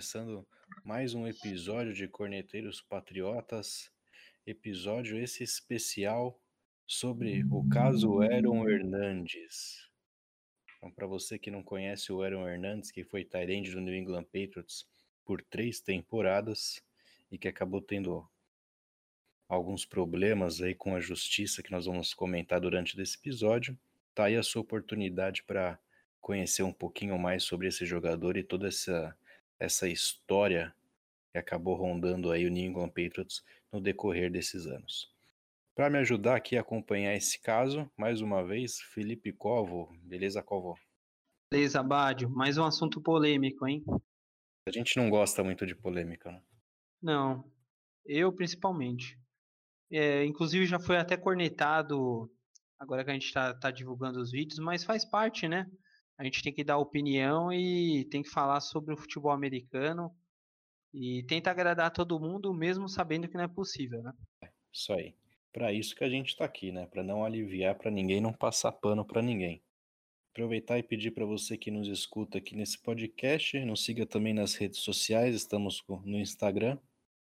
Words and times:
começando 0.00 0.48
mais 0.82 1.12
um 1.12 1.26
episódio 1.26 1.92
de 1.92 2.08
Corneteiros 2.08 2.80
Patriotas, 2.80 3.92
episódio 4.46 5.18
esse 5.18 5.44
especial 5.44 6.40
sobre 6.86 7.44
o 7.50 7.68
caso 7.68 8.22
Aaron 8.22 8.66
Hernandes. 8.66 9.90
Então, 10.78 10.90
para 10.90 11.06
você 11.06 11.38
que 11.38 11.50
não 11.50 11.62
conhece 11.62 12.10
o 12.10 12.22
Aaron 12.22 12.48
Hernandes, 12.48 12.90
que 12.90 13.04
foi 13.04 13.26
Tyrande 13.26 13.72
do 13.72 13.80
New 13.82 13.94
England 13.94 14.24
Patriots 14.24 14.88
por 15.22 15.42
três 15.42 15.80
temporadas 15.82 16.82
e 17.30 17.36
que 17.36 17.46
acabou 17.46 17.82
tendo 17.82 18.26
alguns 19.46 19.84
problemas 19.84 20.62
aí 20.62 20.74
com 20.74 20.96
a 20.96 21.00
justiça 21.00 21.62
que 21.62 21.70
nós 21.70 21.84
vamos 21.84 22.14
comentar 22.14 22.58
durante 22.58 22.98
esse 22.98 23.18
episódio, 23.18 23.78
tá 24.14 24.24
aí 24.24 24.36
a 24.36 24.42
sua 24.42 24.62
oportunidade 24.62 25.42
para 25.42 25.78
conhecer 26.22 26.62
um 26.62 26.72
pouquinho 26.72 27.18
mais 27.18 27.42
sobre 27.42 27.68
esse 27.68 27.84
jogador 27.84 28.38
e 28.38 28.42
toda 28.42 28.66
essa 28.66 29.14
essa 29.60 29.86
história 29.86 30.74
que 31.30 31.38
acabou 31.38 31.76
rondando 31.76 32.32
aí 32.32 32.46
o 32.46 32.50
New 32.50 32.64
England 32.64 32.88
Patriots 32.88 33.44
no 33.70 33.80
decorrer 33.80 34.32
desses 34.32 34.66
anos. 34.66 35.14
Para 35.74 35.90
me 35.90 35.98
ajudar 35.98 36.36
aqui 36.36 36.56
a 36.56 36.62
acompanhar 36.62 37.14
esse 37.14 37.38
caso, 37.40 37.88
mais 37.96 38.20
uma 38.20 38.42
vez, 38.42 38.80
Felipe 38.80 39.32
Covo. 39.32 39.94
Beleza, 40.02 40.42
Covo? 40.42 40.76
Beleza, 41.52 41.82
Bádio. 41.82 42.28
Mais 42.28 42.58
um 42.58 42.64
assunto 42.64 43.00
polêmico, 43.00 43.66
hein? 43.66 43.84
A 44.66 44.70
gente 44.72 44.96
não 44.96 45.08
gosta 45.08 45.44
muito 45.44 45.66
de 45.66 45.74
polêmica, 45.74 46.32
né? 46.32 46.42
Não, 47.00 47.44
eu 48.04 48.32
principalmente. 48.32 49.18
É, 49.90 50.24
inclusive 50.24 50.66
já 50.66 50.78
foi 50.78 50.96
até 50.96 51.16
cornetado, 51.16 52.30
agora 52.78 53.04
que 53.04 53.10
a 53.10 53.14
gente 53.14 53.26
está 53.26 53.54
tá 53.54 53.70
divulgando 53.70 54.20
os 54.20 54.30
vídeos, 54.30 54.58
mas 54.58 54.84
faz 54.84 55.04
parte, 55.04 55.48
né? 55.48 55.70
A 56.20 56.24
gente 56.24 56.42
tem 56.42 56.52
que 56.52 56.62
dar 56.62 56.76
opinião 56.76 57.50
e 57.50 58.04
tem 58.10 58.22
que 58.22 58.28
falar 58.28 58.60
sobre 58.60 58.92
o 58.92 58.96
futebol 58.96 59.32
americano 59.32 60.14
e 60.92 61.22
tenta 61.22 61.50
agradar 61.50 61.90
todo 61.90 62.20
mundo, 62.20 62.52
mesmo 62.52 62.86
sabendo 62.90 63.26
que 63.26 63.38
não 63.38 63.44
é 63.44 63.48
possível, 63.48 64.02
né? 64.02 64.12
Isso 64.70 64.92
aí. 64.92 65.14
Para 65.50 65.72
isso 65.72 65.96
que 65.96 66.04
a 66.04 66.10
gente 66.10 66.28
está 66.28 66.44
aqui, 66.44 66.70
né? 66.72 66.84
Para 66.84 67.02
não 67.02 67.24
aliviar 67.24 67.74
para 67.74 67.90
ninguém, 67.90 68.20
não 68.20 68.34
passar 68.34 68.70
pano 68.70 69.02
para 69.02 69.22
ninguém. 69.22 69.62
Aproveitar 70.32 70.78
e 70.78 70.82
pedir 70.82 71.10
para 71.12 71.24
você 71.24 71.56
que 71.56 71.70
nos 71.70 71.88
escuta 71.88 72.36
aqui 72.36 72.54
nesse 72.54 72.78
podcast, 72.78 73.58
nos 73.64 73.82
siga 73.82 74.04
também 74.04 74.34
nas 74.34 74.54
redes 74.54 74.80
sociais, 74.80 75.34
estamos 75.34 75.82
no 76.04 76.20
Instagram, 76.20 76.78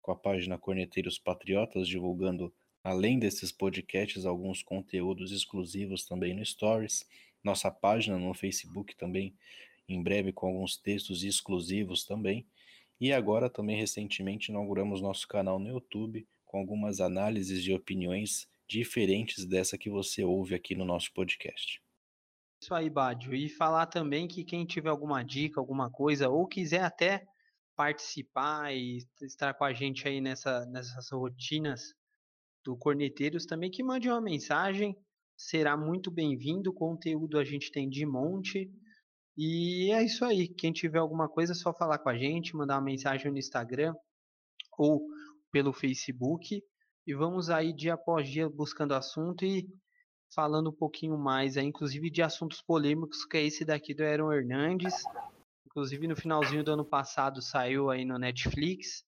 com 0.01 0.13
a 0.13 0.17
página 0.17 0.57
Corneteiros 0.59 1.19
Patriotas, 1.19 1.89
divulgando, 1.89 2.55
além 2.85 3.19
desses 3.19 3.51
podcasts, 3.51 4.25
alguns 4.25 4.63
conteúdos 4.63 5.33
exclusivos 5.33 6.07
também 6.07 6.35
no 6.35 6.47
Stories 6.47 7.05
nossa 7.47 7.71
página 7.71 8.19
no 8.19 8.35
Facebook 8.35 8.95
também, 8.97 9.35
em 9.89 10.03
breve 10.03 10.33
com 10.33 10.49
alguns 10.49 10.77
textos 10.77 11.23
exclusivos 11.23 12.05
também. 12.05 12.47
E 13.01 13.13
agora 13.13 13.49
também 13.49 13.77
recentemente 13.77 14.51
inauguramos 14.51 15.01
nosso 15.01 15.29
canal 15.29 15.59
no 15.59 15.69
YouTube 15.69 16.27
com 16.45 16.59
algumas 16.59 17.01
análises 17.01 17.65
e 17.65 17.73
opiniões 17.73 18.49
diferentes 18.69 19.45
dessa 19.45 19.79
que 19.79 19.89
você 19.89 20.25
ouve 20.25 20.55
aqui 20.55 20.75
no 20.75 20.85
nosso 20.85 21.13
podcast. 21.13 21.81
Isso 22.61 22.75
aí, 22.75 22.91
Bádio. 22.91 23.35
E 23.35 23.49
falar 23.49 23.87
também 23.87 24.27
que 24.27 24.43
quem 24.43 24.67
tiver 24.67 24.89
alguma 24.89 25.23
dica, 25.23 25.61
alguma 25.61 25.91
coisa, 25.91 26.29
ou 26.29 26.49
quiser 26.49 26.83
até 26.83 27.27
participar 27.77 28.75
e 28.75 29.07
estar 29.23 29.55
com 29.55 29.65
a 29.65 29.73
gente 29.73 30.09
aí 30.09 30.21
nessa, 30.21 30.65
nessas 30.67 31.11
rotinas 31.11 31.95
do 32.65 32.77
Corneteiros, 32.77 33.47
também 33.47 33.71
que 33.71 33.83
mande 33.83 34.09
uma 34.09 34.21
mensagem 34.21 34.97
será 35.37 35.77
muito 35.77 36.11
bem-vindo. 36.11 36.73
Conteúdo 36.73 37.39
a 37.39 37.45
gente 37.45 37.71
tem 37.71 37.89
de 37.89 38.07
monte. 38.07 38.71
E 39.37 39.93
é 39.93 40.03
isso 40.03 40.25
aí. 40.25 40.49
Quem 40.49 40.73
tiver 40.73 40.99
alguma 40.99 41.29
coisa, 41.29 41.53
é 41.53 41.55
só 41.55 41.75
falar 41.75 41.99
com 41.99 42.09
a 42.09 42.17
gente, 42.17 42.57
mandar 42.57 42.77
uma 42.77 42.85
mensagem 42.85 43.31
no 43.31 43.39
Instagram 43.39 43.95
ou 44.79 45.07
pelo 45.53 45.73
Facebook. 45.73 46.63
E 47.07 47.15
vamos 47.15 47.51
aí 47.51 47.73
dia 47.73 47.95
após 47.95 48.29
dia 48.29 48.49
buscando 48.49 48.95
assunto 48.95 49.45
e 49.45 49.69
falando 50.35 50.71
um 50.71 50.77
pouquinho 50.77 51.17
mais, 51.17 51.57
aí, 51.57 51.65
inclusive 51.65 52.11
de 52.11 52.21
assuntos 52.21 52.61
polêmicos, 52.61 53.25
que 53.25 53.37
é 53.37 53.45
esse 53.45 53.65
daqui 53.65 53.95
do 53.95 54.03
Aaron 54.03 54.33
Hernandes. 54.33 54.95
Inclusive 55.67 56.09
no 56.09 56.17
finalzinho 56.17 56.65
do 56.65 56.73
ano 56.73 56.85
passado 56.85 57.43
saiu 57.43 57.91
aí 57.91 58.05
no 58.05 58.19
Netflix. 58.19 59.05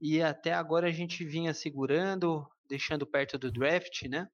E 0.00 0.22
até 0.22 0.52
agora 0.52 0.86
a 0.86 0.92
gente 0.92 1.24
vinha 1.24 1.52
segurando, 1.52 2.46
deixando 2.68 3.06
perto 3.06 3.36
do 3.36 3.50
draft, 3.50 4.02
né? 4.04 4.28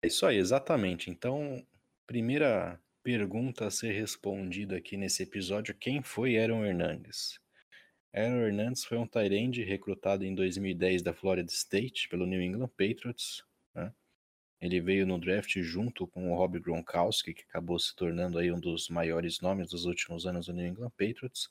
É 0.00 0.06
isso 0.06 0.24
aí, 0.26 0.36
exatamente. 0.36 1.10
Então, 1.10 1.66
primeira 2.06 2.80
pergunta 3.02 3.66
a 3.66 3.70
ser 3.70 3.92
respondida 3.92 4.76
aqui 4.76 4.96
nesse 4.96 5.24
episódio: 5.24 5.74
quem 5.74 6.02
foi 6.02 6.38
Aaron 6.38 6.64
Hernandes? 6.64 7.40
Aaron 8.12 8.46
Hernandes 8.46 8.84
foi 8.84 8.96
um 8.96 9.06
Tyrande 9.06 9.64
recrutado 9.64 10.24
em 10.24 10.34
2010 10.34 11.02
da 11.02 11.12
Florida 11.12 11.50
State 11.50 12.08
pelo 12.08 12.26
New 12.26 12.40
England 12.40 12.68
Patriots. 12.68 13.44
Né? 13.74 13.92
Ele 14.60 14.80
veio 14.80 15.06
no 15.06 15.18
draft 15.18 15.56
junto 15.58 16.06
com 16.06 16.32
o 16.32 16.36
Rob 16.36 16.60
Gronkowski, 16.60 17.34
que 17.34 17.42
acabou 17.42 17.78
se 17.78 17.94
tornando 17.96 18.38
aí 18.38 18.52
um 18.52 18.60
dos 18.60 18.88
maiores 18.88 19.40
nomes 19.40 19.70
dos 19.70 19.84
últimos 19.84 20.26
anos 20.26 20.46
do 20.46 20.52
New 20.52 20.66
England 20.66 20.90
Patriots. 20.90 21.50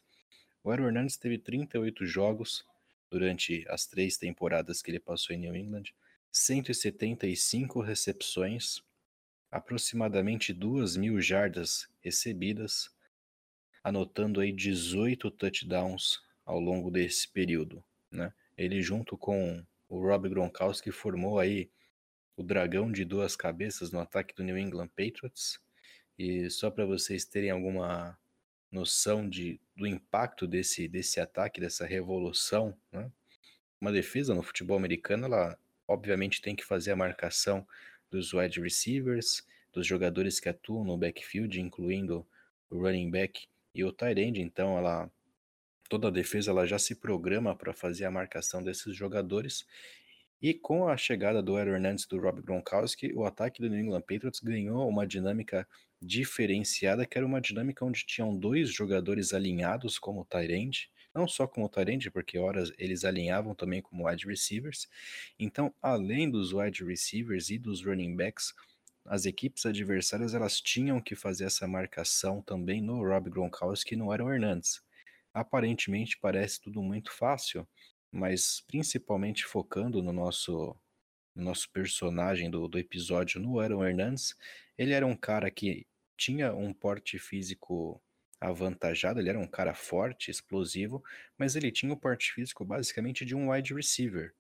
O 0.64 0.72
Aaron 0.72 0.88
Hernandes 0.88 1.18
teve 1.18 1.38
38 1.38 2.06
jogos 2.06 2.66
durante 3.10 3.66
as 3.68 3.86
três 3.86 4.18
temporadas 4.18 4.82
que 4.82 4.90
ele 4.90 5.00
passou 5.00 5.36
em 5.36 5.40
New 5.40 5.56
England 5.56 5.94
175 6.38 7.82
recepções, 7.82 8.82
aproximadamente 9.50 10.54
2 10.54 10.96
mil 10.96 11.20
jardas 11.20 11.90
recebidas, 12.00 12.90
anotando 13.84 14.40
aí 14.40 14.52
18 14.52 15.32
touchdowns 15.32 16.22
ao 16.46 16.60
longo 16.60 16.92
desse 16.92 17.28
período. 17.28 17.84
Né? 18.12 18.32
Ele 18.56 18.82
junto 18.82 19.18
com 19.18 19.66
o 19.90 20.00
Rob 20.00 20.30
Gronkowski 20.30 20.92
formou 20.92 21.40
aí 21.40 21.72
o 22.36 22.44
dragão 22.44 22.92
de 22.92 23.04
duas 23.04 23.36
cabeças 23.36 23.92
no 23.92 24.00
ataque 24.00 24.36
do 24.36 24.44
New 24.44 24.58
England 24.58 24.90
Patriots. 24.90 25.60
E 26.20 26.50
só 26.50 26.70
para 26.70 26.86
vocês 26.86 27.26
terem 27.26 27.50
alguma 27.50 28.18
noção 28.72 29.28
de, 29.28 29.60
do 29.76 29.88
impacto 29.88 30.48
desse, 30.48 30.88
desse 30.88 31.20
ataque, 31.20 31.60
dessa 31.60 31.86
revolução, 31.86 32.78
né? 32.92 33.12
uma 33.82 33.92
defesa 33.92 34.36
no 34.36 34.44
futebol 34.44 34.78
americano 34.78 35.26
ela 35.26 35.58
obviamente 35.88 36.42
tem 36.42 36.56
que 36.56 36.66
fazer 36.66 36.92
a 36.92 36.96
marcação 36.96 37.66
dos 38.10 38.34
wide 38.34 38.60
receivers, 38.60 39.46
dos 39.72 39.86
jogadores 39.86 40.40
que 40.40 40.50
atuam 40.50 40.84
no 40.84 40.98
backfield, 40.98 41.60
incluindo 41.60 42.26
o 42.70 42.80
running 42.80 43.10
back 43.10 43.48
e 43.74 43.84
o 43.84 43.92
tight 43.92 44.20
end, 44.20 44.42
então 44.42 44.78
ela 44.78 45.10
toda 45.90 46.10
a 46.10 46.12
defesa 46.12 46.52
ela 46.52 46.66
já 46.66 46.78
se 46.78 46.96
programa 46.96 47.56
para 47.56 47.74
fazer 47.74 48.06
a 48.06 48.12
marcação 48.12 48.62
desses 48.62 48.96
jogadores. 48.96 49.66
E 50.42 50.54
com 50.54 50.88
a 50.88 50.98
chegada 50.98 51.42
do 51.42 51.56
Aaron 51.56 51.76
Hernandez 51.76 52.04
e 52.04 52.10
do 52.10 52.20
Rob 52.20 52.42
Gronkowski, 52.42 53.12
o 53.14 53.26
ataque 53.26 53.62
do 53.62 53.70
New 53.70 53.80
England 53.80 54.02
Patriots 54.02 54.40
ganhou 54.40 54.88
uma 54.88 55.08
dinâmica 55.08 55.68
diferenciada, 56.02 57.06
que 57.06 57.18
era 57.18 57.26
uma 57.26 57.42
dinâmica 57.42 57.84
onde 57.84 58.06
tinham 58.06 58.36
dois 58.36 58.70
jogadores 58.70 59.34
alinhados 59.34 59.98
como 59.98 60.26
tight 60.26 60.52
end, 60.52 60.92
não 61.18 61.28
só 61.28 61.48
como 61.48 61.68
Tyrande, 61.68 62.12
porque 62.12 62.38
horas 62.38 62.72
eles 62.78 63.04
alinhavam 63.04 63.56
também 63.56 63.82
como 63.82 64.08
wide 64.08 64.28
receivers. 64.28 64.88
Então, 65.40 65.74
além 65.82 66.30
dos 66.30 66.54
wide 66.54 66.84
receivers 66.84 67.50
e 67.50 67.58
dos 67.58 67.84
running 67.84 68.16
backs, 68.16 68.54
as 69.04 69.26
equipes 69.26 69.66
adversárias 69.66 70.36
elas 70.36 70.62
tinham 70.62 71.02
que 71.02 71.16
fazer 71.16 71.46
essa 71.46 71.68
marcação 71.68 72.42
também 72.42 72.82
no 72.82 73.02
Rob 73.04 73.30
Gronkowski 73.32 73.96
e 73.96 73.98
no 73.98 74.12
Aaron 74.12 74.32
Hernandes. 74.32 74.84
Aparentemente 75.34 76.20
parece 76.20 76.62
tudo 76.62 76.84
muito 76.84 77.12
fácil, 77.12 77.68
mas 78.12 78.62
principalmente 78.68 79.44
focando 79.44 80.04
no 80.04 80.14
nosso 80.14 80.76
no 81.34 81.44
nosso 81.44 81.70
personagem 81.70 82.50
do, 82.50 82.68
do 82.68 82.80
episódio 82.80 83.40
no 83.40 83.60
Aaron 83.60 83.86
Hernandes, 83.86 84.36
ele 84.76 84.92
era 84.92 85.06
um 85.06 85.16
cara 85.16 85.52
que 85.52 85.86
tinha 86.18 86.52
um 86.52 86.74
porte 86.74 87.20
físico 87.20 88.02
avantajado, 88.40 89.20
ele 89.20 89.30
era 89.30 89.40
um 89.40 89.48
cara 89.48 89.74
forte, 89.74 90.32
explosivo, 90.32 91.04
mas 91.38 91.56
ele 91.56 91.72
tinha 91.72 91.94
o 91.94 91.98
porte 91.98 92.32
físico 92.32 92.64
basicamente 92.64 93.26
de 93.26 93.36
um 93.36 93.52
wide 93.52 93.74
receiver. 93.74 94.34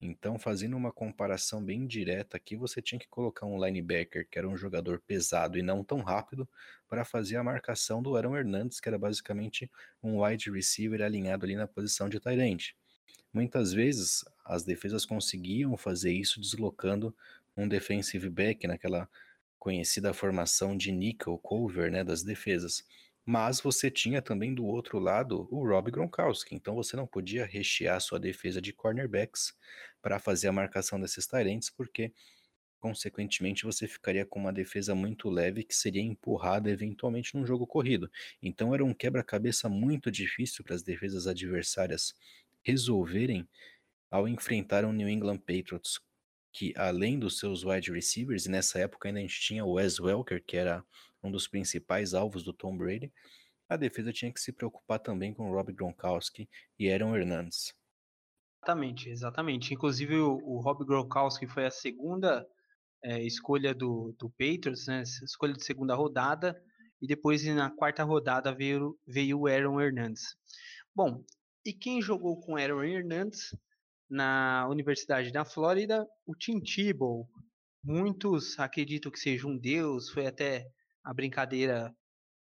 Então, 0.00 0.38
fazendo 0.38 0.76
uma 0.76 0.92
comparação 0.92 1.64
bem 1.64 1.84
direta 1.84 2.36
aqui, 2.36 2.56
você 2.56 2.80
tinha 2.80 3.00
que 3.00 3.08
colocar 3.08 3.46
um 3.46 3.62
linebacker, 3.64 4.28
que 4.30 4.38
era 4.38 4.48
um 4.48 4.56
jogador 4.56 5.00
pesado 5.00 5.58
e 5.58 5.62
não 5.62 5.82
tão 5.82 6.02
rápido, 6.02 6.48
para 6.88 7.04
fazer 7.04 7.36
a 7.36 7.42
marcação 7.42 8.00
do 8.00 8.16
Aaron 8.16 8.36
Hernandes, 8.36 8.78
que 8.78 8.88
era 8.88 8.96
basicamente 8.96 9.68
um 10.00 10.22
wide 10.22 10.52
receiver 10.52 11.02
alinhado 11.02 11.44
ali 11.44 11.56
na 11.56 11.66
posição 11.66 12.08
de 12.08 12.20
tight 12.20 12.40
end. 12.40 12.76
Muitas 13.32 13.72
vezes, 13.72 14.24
as 14.44 14.64
defesas 14.64 15.04
conseguiam 15.04 15.76
fazer 15.76 16.12
isso 16.12 16.40
deslocando 16.40 17.14
um 17.56 17.66
defensive 17.66 18.30
back 18.30 18.68
naquela 18.68 19.08
conhecida 19.58 20.14
formação 20.14 20.76
de 20.76 20.92
nickel 20.92 21.36
cover 21.38 21.90
né, 21.90 22.04
das 22.04 22.22
defesas. 22.22 22.84
Mas 23.30 23.60
você 23.60 23.90
tinha 23.90 24.22
também 24.22 24.54
do 24.54 24.64
outro 24.64 24.98
lado 24.98 25.46
o 25.50 25.62
Rob 25.68 25.90
Gronkowski, 25.90 26.54
então 26.54 26.74
você 26.74 26.96
não 26.96 27.06
podia 27.06 27.44
rechear 27.44 28.00
sua 28.00 28.18
defesa 28.18 28.58
de 28.58 28.72
cornerbacks 28.72 29.52
para 30.00 30.18
fazer 30.18 30.48
a 30.48 30.52
marcação 30.52 30.98
desses 30.98 31.26
tarentes, 31.26 31.68
porque 31.68 32.10
consequentemente 32.80 33.66
você 33.66 33.86
ficaria 33.86 34.24
com 34.24 34.40
uma 34.40 34.50
defesa 34.50 34.94
muito 34.94 35.28
leve 35.28 35.62
que 35.62 35.74
seria 35.74 36.00
empurrada 36.00 36.70
eventualmente 36.70 37.36
num 37.36 37.44
jogo 37.44 37.66
corrido. 37.66 38.10
Então 38.42 38.74
era 38.74 38.82
um 38.82 38.94
quebra-cabeça 38.94 39.68
muito 39.68 40.10
difícil 40.10 40.64
para 40.64 40.76
as 40.76 40.82
defesas 40.82 41.26
adversárias 41.26 42.14
resolverem 42.62 43.46
ao 44.10 44.26
enfrentar 44.26 44.86
o 44.86 44.92
New 44.94 45.06
England 45.06 45.40
Patriots, 45.40 46.00
que 46.50 46.72
além 46.78 47.18
dos 47.18 47.38
seus 47.38 47.62
wide 47.62 47.92
receivers, 47.92 48.46
e 48.46 48.50
nessa 48.50 48.78
época 48.78 49.06
ainda 49.06 49.18
a 49.20 49.22
gente 49.22 49.38
tinha 49.38 49.66
o 49.66 49.72
Wes 49.74 50.00
Welker, 50.00 50.42
que 50.46 50.56
era 50.56 50.82
um 51.22 51.30
dos 51.30 51.48
principais 51.48 52.14
alvos 52.14 52.42
do 52.42 52.52
Tom 52.52 52.76
Brady, 52.76 53.12
a 53.68 53.76
defesa 53.76 54.12
tinha 54.12 54.32
que 54.32 54.40
se 54.40 54.52
preocupar 54.52 54.98
também 54.98 55.34
com 55.34 55.50
Rob 55.50 55.72
Gronkowski 55.72 56.48
e 56.78 56.90
Aaron 56.90 57.14
Hernandez. 57.14 57.74
Exatamente, 58.62 59.10
exatamente. 59.10 59.74
Inclusive 59.74 60.16
o, 60.16 60.38
o 60.42 60.60
Rob 60.60 60.84
Gronkowski 60.84 61.46
foi 61.46 61.66
a 61.66 61.70
segunda 61.70 62.46
é, 63.04 63.22
escolha 63.22 63.74
do, 63.74 64.14
do 64.18 64.30
Patriots, 64.30 64.86
né? 64.86 65.02
Escolha 65.02 65.52
de 65.52 65.64
segunda 65.64 65.94
rodada. 65.94 66.60
E 67.00 67.06
depois 67.06 67.44
na 67.44 67.70
quarta 67.70 68.02
rodada 68.02 68.52
veio, 68.52 68.98
veio 69.06 69.40
o 69.40 69.46
Aaron 69.46 69.80
Hernandez. 69.80 70.34
Bom, 70.94 71.24
e 71.64 71.72
quem 71.72 72.02
jogou 72.02 72.40
com 72.40 72.56
Aaron 72.56 72.82
Hernandez 72.82 73.54
na 74.10 74.66
Universidade 74.68 75.30
da 75.30 75.44
Flórida? 75.44 76.06
O 76.26 76.34
Tim 76.34 76.60
Tebow. 76.60 77.28
Muitos 77.84 78.58
acreditam 78.58 79.12
que 79.12 79.20
seja 79.20 79.46
um 79.46 79.56
deus, 79.56 80.10
foi 80.10 80.26
até 80.26 80.66
a 81.08 81.14
brincadeira 81.14 81.90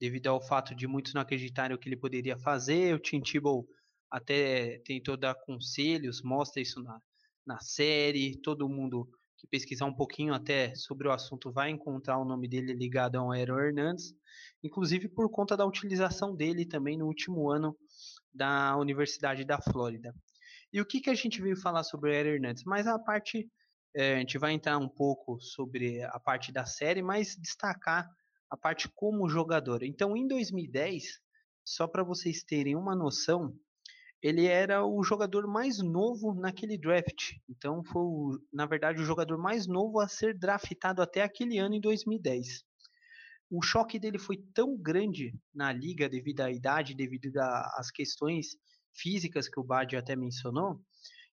devido 0.00 0.26
ao 0.26 0.40
fato 0.40 0.74
de 0.74 0.88
muitos 0.88 1.14
não 1.14 1.22
acreditarem 1.22 1.74
o 1.74 1.78
que 1.78 1.88
ele 1.88 1.96
poderia 1.96 2.36
fazer. 2.36 2.92
O 2.92 2.98
Tim 2.98 3.20
Tebow 3.20 3.64
até 4.10 4.80
tentou 4.84 5.16
dar 5.16 5.36
conselhos, 5.36 6.20
mostra 6.20 6.60
isso 6.60 6.82
na, 6.82 7.00
na 7.46 7.60
série. 7.60 8.36
Todo 8.42 8.68
mundo 8.68 9.08
que 9.36 9.46
pesquisar 9.46 9.86
um 9.86 9.94
pouquinho 9.94 10.34
até 10.34 10.74
sobre 10.74 11.06
o 11.06 11.12
assunto 11.12 11.52
vai 11.52 11.70
encontrar 11.70 12.18
o 12.18 12.24
nome 12.24 12.48
dele 12.48 12.72
ligado 12.72 13.16
ao 13.16 13.30
Aaron 13.30 13.56
Hernandes, 13.56 14.12
inclusive 14.64 15.08
por 15.08 15.30
conta 15.30 15.56
da 15.56 15.64
utilização 15.64 16.34
dele 16.34 16.66
também 16.66 16.98
no 16.98 17.06
último 17.06 17.48
ano 17.48 17.76
da 18.34 18.76
Universidade 18.76 19.44
da 19.44 19.60
Flórida. 19.60 20.12
E 20.72 20.80
o 20.80 20.84
que, 20.84 21.00
que 21.00 21.10
a 21.10 21.14
gente 21.14 21.40
veio 21.40 21.56
falar 21.56 21.84
sobre 21.84 22.10
o 22.10 22.12
Aaron 22.12 22.30
Hernandes? 22.30 22.64
Mas 22.64 22.88
a 22.88 22.98
parte, 22.98 23.48
é, 23.94 24.16
a 24.16 24.18
gente 24.18 24.38
vai 24.38 24.54
entrar 24.54 24.76
um 24.76 24.88
pouco 24.88 25.40
sobre 25.40 26.02
a 26.02 26.18
parte 26.18 26.50
da 26.50 26.66
série, 26.66 27.00
mas 27.00 27.36
destacar 27.36 28.10
a 28.56 28.58
parte 28.58 28.88
como 28.94 29.28
jogador. 29.28 29.82
Então, 29.82 30.16
em 30.16 30.26
2010, 30.26 31.20
só 31.64 31.86
para 31.86 32.02
vocês 32.02 32.42
terem 32.42 32.74
uma 32.74 32.96
noção, 32.96 33.54
ele 34.22 34.46
era 34.46 34.84
o 34.84 35.02
jogador 35.04 35.46
mais 35.46 35.78
novo 35.78 36.34
naquele 36.34 36.78
draft. 36.78 37.34
Então, 37.48 37.84
foi, 37.84 38.38
na 38.52 38.66
verdade, 38.66 39.00
o 39.00 39.04
jogador 39.04 39.38
mais 39.38 39.66
novo 39.66 40.00
a 40.00 40.08
ser 40.08 40.36
draftado 40.36 41.02
até 41.02 41.22
aquele 41.22 41.58
ano, 41.58 41.74
em 41.74 41.80
2010. 41.80 42.64
O 43.50 43.62
choque 43.62 43.98
dele 43.98 44.18
foi 44.18 44.38
tão 44.54 44.76
grande 44.76 45.32
na 45.54 45.72
liga 45.72 46.08
devido 46.08 46.40
à 46.40 46.50
idade, 46.50 46.94
devido 46.94 47.30
às 47.74 47.90
questões 47.90 48.56
físicas 48.92 49.48
que 49.48 49.60
o 49.60 49.64
Badi 49.64 49.96
até 49.96 50.16
mencionou, 50.16 50.80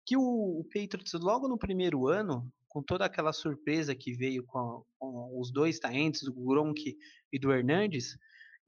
que 0.05 0.17
o, 0.17 0.59
o 0.59 0.63
Patriots, 0.65 1.13
logo 1.13 1.47
no 1.47 1.57
primeiro 1.57 2.07
ano, 2.07 2.51
com 2.73 2.81
toda 2.81 3.05
aquela 3.05 3.31
surpresa 3.31 3.93
que 3.93 4.13
veio 4.15 4.43
com, 4.45 4.83
com 4.97 5.39
os 5.39 5.53
dois 5.53 5.77
talentos, 5.77 6.23
do 6.23 6.33
Gronk 6.33 6.97
e 7.31 7.39
do 7.39 7.53
Hernandes, 7.53 8.17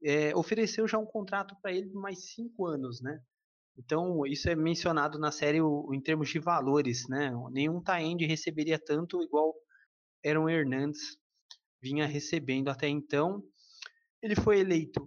é, 0.02 0.34
ofereceu 0.36 0.86
já 0.86 0.96
um 0.96 1.04
contrato 1.04 1.56
para 1.60 1.72
ele 1.72 1.88
de 1.88 1.94
mais 1.94 2.32
cinco 2.32 2.66
anos, 2.66 3.02
né? 3.02 3.20
Então, 3.76 4.24
isso 4.24 4.48
é 4.48 4.54
mencionado 4.54 5.18
na 5.18 5.32
série 5.32 5.60
o, 5.60 5.92
em 5.92 6.00
termos 6.00 6.30
de 6.30 6.38
valores, 6.38 7.08
né? 7.08 7.32
Nenhum 7.50 7.82
Taend 7.82 8.24
receberia 8.24 8.78
tanto 8.78 9.20
igual 9.22 9.52
Aaron 10.24 10.48
Hernandes 10.48 11.18
vinha 11.82 12.06
recebendo 12.06 12.68
até 12.68 12.88
então. 12.88 13.42
Ele 14.22 14.36
foi 14.36 14.60
eleito 14.60 15.04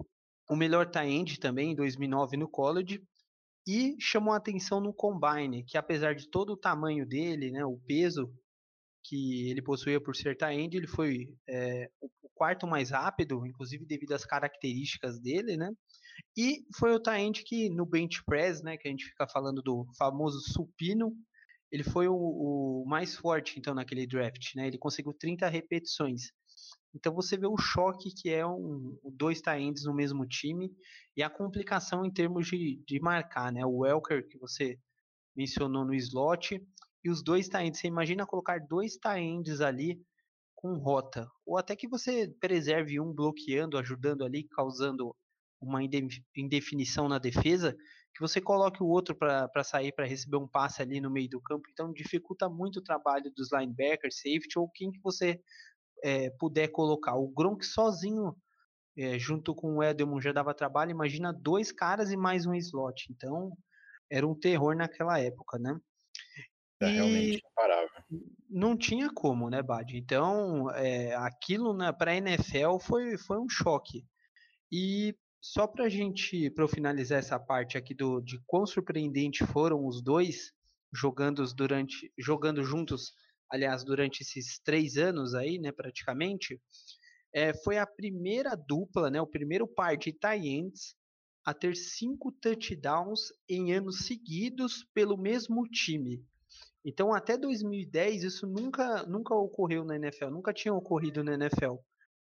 o 0.49 0.57
melhor 0.57 0.91
Taend 0.91 1.39
também 1.39 1.71
em 1.71 1.75
2009 1.75 2.35
no 2.35 2.49
college 2.49 3.01
e 3.65 3.95
chamou 3.97 4.33
atenção 4.33 4.81
no 4.81 4.93
combine, 4.93 5.63
que 5.63 5.77
apesar 5.77 6.15
de 6.15 6.29
todo 6.29 6.51
o 6.51 6.57
tamanho 6.57 7.07
dele, 7.07 7.49
né, 7.49 7.63
o 7.63 7.79
peso 7.87 8.29
que 9.03 9.49
ele 9.49 9.61
possuía 9.61 10.01
por 10.01 10.15
ser 10.15 10.37
end, 10.51 10.75
ele 10.75 10.87
foi 10.87 11.27
é, 11.47 11.89
o 12.01 12.29
quarto 12.33 12.67
mais 12.67 12.91
rápido, 12.91 13.45
inclusive 13.45 13.85
devido 13.85 14.13
às 14.13 14.25
características 14.25 15.19
dele, 15.19 15.57
né? 15.57 15.71
E 16.37 16.65
foi 16.77 16.95
o 16.95 17.01
end 17.11 17.43
que 17.43 17.69
no 17.69 17.85
bench 17.85 18.23
press, 18.25 18.61
né, 18.61 18.77
que 18.77 18.87
a 18.87 18.91
gente 18.91 19.05
fica 19.05 19.27
falando 19.27 19.61
do 19.61 19.85
famoso 19.97 20.39
supino, 20.41 21.15
ele 21.71 21.83
foi 21.83 22.07
o, 22.07 22.15
o 22.15 22.85
mais 22.87 23.15
forte 23.15 23.59
então 23.59 23.73
naquele 23.73 24.07
draft, 24.07 24.55
né? 24.55 24.67
Ele 24.67 24.77
conseguiu 24.77 25.13
30 25.13 25.47
repetições. 25.47 26.31
Então 26.93 27.13
você 27.13 27.37
vê 27.37 27.45
o 27.45 27.57
choque 27.57 28.09
que 28.15 28.29
é 28.29 28.45
um, 28.45 28.97
dois 29.03 29.41
ends 29.59 29.85
no 29.85 29.93
mesmo 29.93 30.25
time 30.25 30.71
e 31.15 31.21
a 31.21 31.29
complicação 31.29 32.03
em 32.03 32.11
termos 32.11 32.47
de, 32.47 32.81
de 32.87 32.99
marcar, 32.99 33.51
né? 33.51 33.65
O 33.65 33.79
Welker 33.79 34.27
que 34.27 34.37
você 34.39 34.79
mencionou 35.35 35.85
no 35.85 35.93
slot 35.93 36.59
e 37.03 37.09
os 37.09 37.23
dois 37.23 37.47
tie-ends. 37.47 37.79
Você 37.79 37.87
imagina 37.87 38.25
colocar 38.25 38.59
dois 38.59 38.97
tie-ends 38.97 39.61
ali 39.61 40.01
com 40.55 40.77
rota, 40.77 41.29
ou 41.45 41.57
até 41.57 41.75
que 41.75 41.87
você 41.87 42.27
preserve 42.39 42.99
um 42.99 43.13
bloqueando, 43.13 43.77
ajudando 43.77 44.25
ali, 44.25 44.43
causando 44.43 45.15
uma 45.61 45.81
indefinição 46.35 47.07
na 47.07 47.17
defesa, 47.17 47.75
que 48.13 48.21
você 48.21 48.41
coloque 48.41 48.81
o 48.83 48.87
outro 48.87 49.15
para 49.15 49.63
sair 49.63 49.93
para 49.93 50.05
receber 50.05 50.37
um 50.37 50.47
passe 50.47 50.81
ali 50.81 50.99
no 50.99 51.09
meio 51.09 51.29
do 51.29 51.41
campo. 51.41 51.69
Então 51.71 51.93
dificulta 51.93 52.49
muito 52.49 52.79
o 52.79 52.83
trabalho 52.83 53.31
dos 53.35 53.51
linebackers, 53.51 54.17
safety 54.17 54.57
ou 54.57 54.69
quem 54.69 54.91
que 54.91 54.99
você 55.01 55.39
é, 56.03 56.29
puder 56.31 56.69
colocar. 56.69 57.15
O 57.15 57.27
Gronk 57.29 57.65
sozinho, 57.65 58.35
é, 58.97 59.17
junto 59.17 59.53
com 59.53 59.77
o 59.77 59.83
Edelman, 59.83 60.21
já 60.21 60.31
dava 60.31 60.53
trabalho. 60.53 60.91
Imagina 60.91 61.31
dois 61.31 61.71
caras 61.71 62.11
e 62.11 62.17
mais 62.17 62.45
um 62.45 62.53
slot. 62.53 63.07
Então 63.11 63.55
era 64.09 64.27
um 64.27 64.35
terror 64.35 64.75
naquela 64.75 65.19
época, 65.19 65.57
né? 65.59 65.79
Realmente 66.87 67.43
imparável. 67.51 68.03
Não 68.49 68.77
tinha 68.77 69.09
como, 69.13 69.49
né, 69.49 69.61
Bad? 69.61 69.95
Então, 69.97 70.71
é, 70.71 71.13
aquilo 71.15 71.73
né, 71.73 71.91
para 71.91 72.11
a 72.11 72.15
NFL 72.15 72.79
foi, 72.81 73.17
foi 73.17 73.37
um 73.39 73.49
choque. 73.49 74.05
E 74.71 75.15
só 75.41 75.67
para 75.67 75.85
a 75.85 75.89
gente, 75.89 76.49
para 76.51 76.63
eu 76.63 76.67
finalizar 76.67 77.19
essa 77.19 77.39
parte 77.39 77.77
aqui 77.77 77.93
do, 77.93 78.21
de 78.21 78.39
quão 78.45 78.65
surpreendente 78.65 79.45
foram 79.45 79.85
os 79.85 80.01
dois 80.01 80.51
jogando 80.93 81.43
durante, 81.53 82.11
jogando 82.17 82.63
juntos, 82.63 83.13
aliás, 83.51 83.83
durante 83.83 84.21
esses 84.21 84.59
três 84.59 84.97
anos 84.97 85.35
aí, 85.35 85.59
né, 85.59 85.71
praticamente, 85.71 86.59
é, 87.33 87.53
foi 87.53 87.77
a 87.77 87.85
primeira 87.85 88.55
dupla, 88.55 89.09
né, 89.09 89.21
o 89.21 89.27
primeiro 89.27 89.67
par 89.67 89.95
de 89.97 90.11
tie 90.11 90.71
a 91.45 91.53
ter 91.53 91.75
cinco 91.75 92.31
touchdowns 92.31 93.31
em 93.47 93.73
anos 93.73 94.05
seguidos 94.05 94.85
pelo 94.93 95.17
mesmo 95.17 95.63
time. 95.67 96.23
Então, 96.83 97.13
até 97.13 97.37
2010, 97.37 98.23
isso 98.23 98.47
nunca, 98.47 99.03
nunca 99.03 99.35
ocorreu 99.35 99.83
na 99.83 99.95
NFL, 99.95 100.29
nunca 100.29 100.53
tinha 100.53 100.73
ocorrido 100.73 101.23
na 101.23 101.33
NFL. 101.33 101.75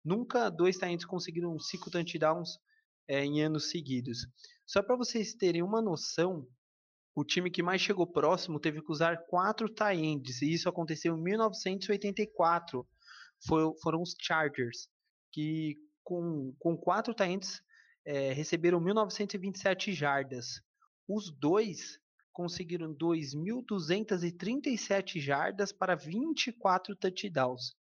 Nunca 0.03 0.50
dois 0.50 0.77
talentos 0.77 1.05
conseguiram 1.05 1.60
cinco 1.60 1.91
touchdowns 1.91 2.58
é, 3.08 3.24
em 3.24 3.41
anos 3.41 3.69
seguidos. 3.69 4.19
Só 4.65 4.81
para 4.81 4.96
vocês 4.96 5.34
terem 5.34 5.62
uma 5.62 5.81
noção, 5.81 6.48
o 7.15 7.25
time 7.25 7.51
que 7.51 7.62
mais 7.62 7.81
chegou 7.81 8.08
próximo 8.08 8.60
teve 8.60 8.81
que 8.81 8.91
usar 8.91 9.17
quatro 9.27 9.67
tie-ends, 9.67 10.41
e 10.41 10.53
isso 10.53 10.69
aconteceu 10.69 11.17
em 11.17 11.22
1984. 11.22 12.88
Foi, 13.46 13.74
foram 13.81 14.01
os 14.01 14.15
Chargers, 14.22 14.88
que 15.31 15.77
com, 16.03 16.53
com 16.60 16.77
quatro 16.77 17.13
tie-ends 17.13 17.62
é, 18.05 18.31
receberam 18.31 18.79
1927 18.79 19.91
jardas. 19.91 20.62
Os 21.08 21.29
dois 21.31 22.00
conseguiram 22.31 22.93
2.237 22.93 25.19
jardas 25.19 25.71
para 25.71 25.95
24 25.95 26.95
touchdowns. 26.95 27.75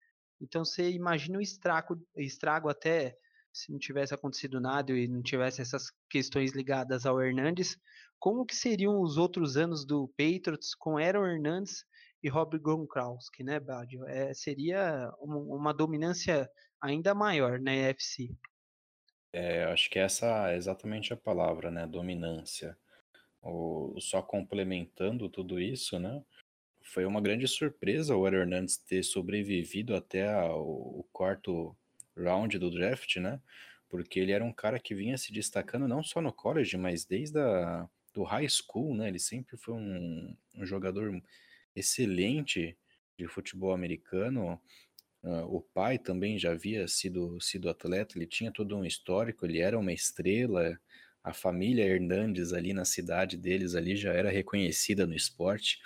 Então 0.41 0.65
você 0.65 0.91
imagina 0.91 1.39
o 1.39 1.43
estrago, 1.43 2.01
estrago 2.17 2.69
até 2.69 3.17
se 3.53 3.71
não 3.71 3.79
tivesse 3.79 4.13
acontecido 4.13 4.61
nada 4.61 4.93
e 4.93 5.07
não 5.07 5.23
tivesse 5.23 5.63
essas 5.63 5.93
questões 6.11 6.53
ligadas 6.53 7.07
ao 7.07 7.23
Hernandes, 7.23 7.79
como 8.19 8.45
que 8.45 8.55
seriam 8.55 9.01
os 9.01 9.17
outros 9.17 9.57
anos 9.57 9.85
do 9.85 10.09
Patriots 10.09 10.75
com 10.75 10.99
Aaron 10.99 11.27
Hernandes 11.27 11.85
e 12.23 12.29
Rob 12.29 12.59
Gronkowski, 12.59 13.45
né, 13.45 13.61
Badio? 13.61 14.05
É, 14.07 14.35
seria 14.35 15.13
uma, 15.21 15.73
dominância 15.73 16.51
ainda 16.81 17.15
maior 17.15 17.61
na 17.61 17.75
EFC. 17.75 18.35
É, 19.33 19.65
acho 19.65 19.89
que 19.89 19.99
essa 19.99 20.51
é 20.51 20.57
exatamente 20.57 21.13
a 21.13 21.17
palavra, 21.17 21.71
né, 21.71 21.87
dominância 21.87 22.77
o, 23.45 23.95
só 24.01 24.23
complementando 24.23 25.29
tudo 25.29 25.61
isso, 25.61 25.99
né? 25.99 26.23
Foi 26.83 27.05
uma 27.05 27.21
grande 27.21 27.47
surpresa 27.49 28.17
o 28.17 28.25
Aaron 28.25 28.39
Hernandes 28.39 28.77
ter 28.77 29.03
sobrevivido 29.03 29.95
até 29.95 30.33
a, 30.33 30.55
o, 30.55 31.01
o 31.01 31.07
quarto 31.13 31.77
round 32.17 32.59
do 32.59 32.71
draft, 32.71 33.17
né? 33.17 33.41
Porque 33.89 34.19
ele 34.19 34.33
era 34.33 34.45
um 34.45 34.53
cara 34.53 34.79
que 34.79 34.95
vinha 34.95 35.17
se 35.17 35.33
destacando 35.33 35.89
não 35.89 36.03
só 36.03 36.21
no 36.21 36.33
college, 36.33 36.77
mas 36.77 37.05
desde 37.05 37.39
a, 37.39 37.89
do 38.13 38.23
high 38.23 38.49
school, 38.49 38.95
né? 38.95 39.09
Ele 39.09 39.19
sempre 39.19 39.57
foi 39.57 39.75
um, 39.75 40.37
um 40.57 40.67
jogador 40.67 41.23
excelente 41.75 42.77
de 43.17 43.27
futebol 43.29 43.73
americano 43.73 44.61
Uh, 45.25 45.57
o 45.57 45.63
pai 45.63 45.99
também 45.99 46.39
já 46.39 46.53
havia 46.53 46.87
sido, 46.87 47.41
sido 47.41 47.71
atleta, 47.71 48.19
ele 48.19 48.27
tinha 48.27 48.53
todo 48.53 48.77
um 48.77 48.85
histórico, 48.85 49.47
ele 49.47 49.59
era 49.59 49.79
uma 49.79 49.91
estrela, 49.91 50.79
a 51.25 51.33
família 51.33 51.87
Hernandes 51.87 52.52
ali 52.52 52.75
na 52.75 52.85
cidade 52.85 53.38
deles 53.38 53.75
ali 53.75 53.97
já 53.97 54.12
era 54.12 54.31
reconhecida 54.31 55.07
no 55.07 55.14
esporte. 55.14 55.81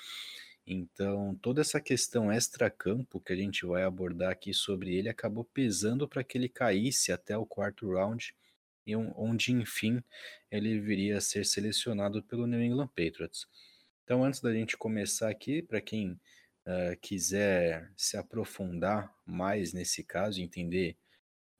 Então, 0.66 1.34
toda 1.40 1.60
essa 1.60 1.80
questão 1.80 2.30
extra-campo 2.30 3.20
que 3.20 3.32
a 3.32 3.36
gente 3.36 3.64
vai 3.64 3.84
abordar 3.84 4.32
aqui 4.32 4.52
sobre 4.52 4.96
ele 4.96 5.08
acabou 5.08 5.44
pesando 5.44 6.08
para 6.08 6.24
que 6.24 6.36
ele 6.36 6.48
caísse 6.48 7.12
até 7.12 7.38
o 7.38 7.46
quarto 7.46 7.90
round, 7.90 8.34
onde, 9.16 9.52
enfim, 9.52 10.02
ele 10.50 10.80
viria 10.80 11.18
a 11.18 11.20
ser 11.20 11.46
selecionado 11.46 12.22
pelo 12.22 12.46
New 12.46 12.60
England 12.60 12.88
Patriots. 12.88 13.46
Então, 14.02 14.24
antes 14.24 14.40
da 14.40 14.52
gente 14.52 14.76
começar 14.76 15.28
aqui, 15.30 15.62
para 15.62 15.80
quem 15.80 16.12
uh, 16.66 16.98
quiser 17.00 17.90
se 17.96 18.16
aprofundar 18.16 19.14
mais 19.24 19.72
nesse 19.72 20.02
caso, 20.02 20.40
entender 20.40 20.96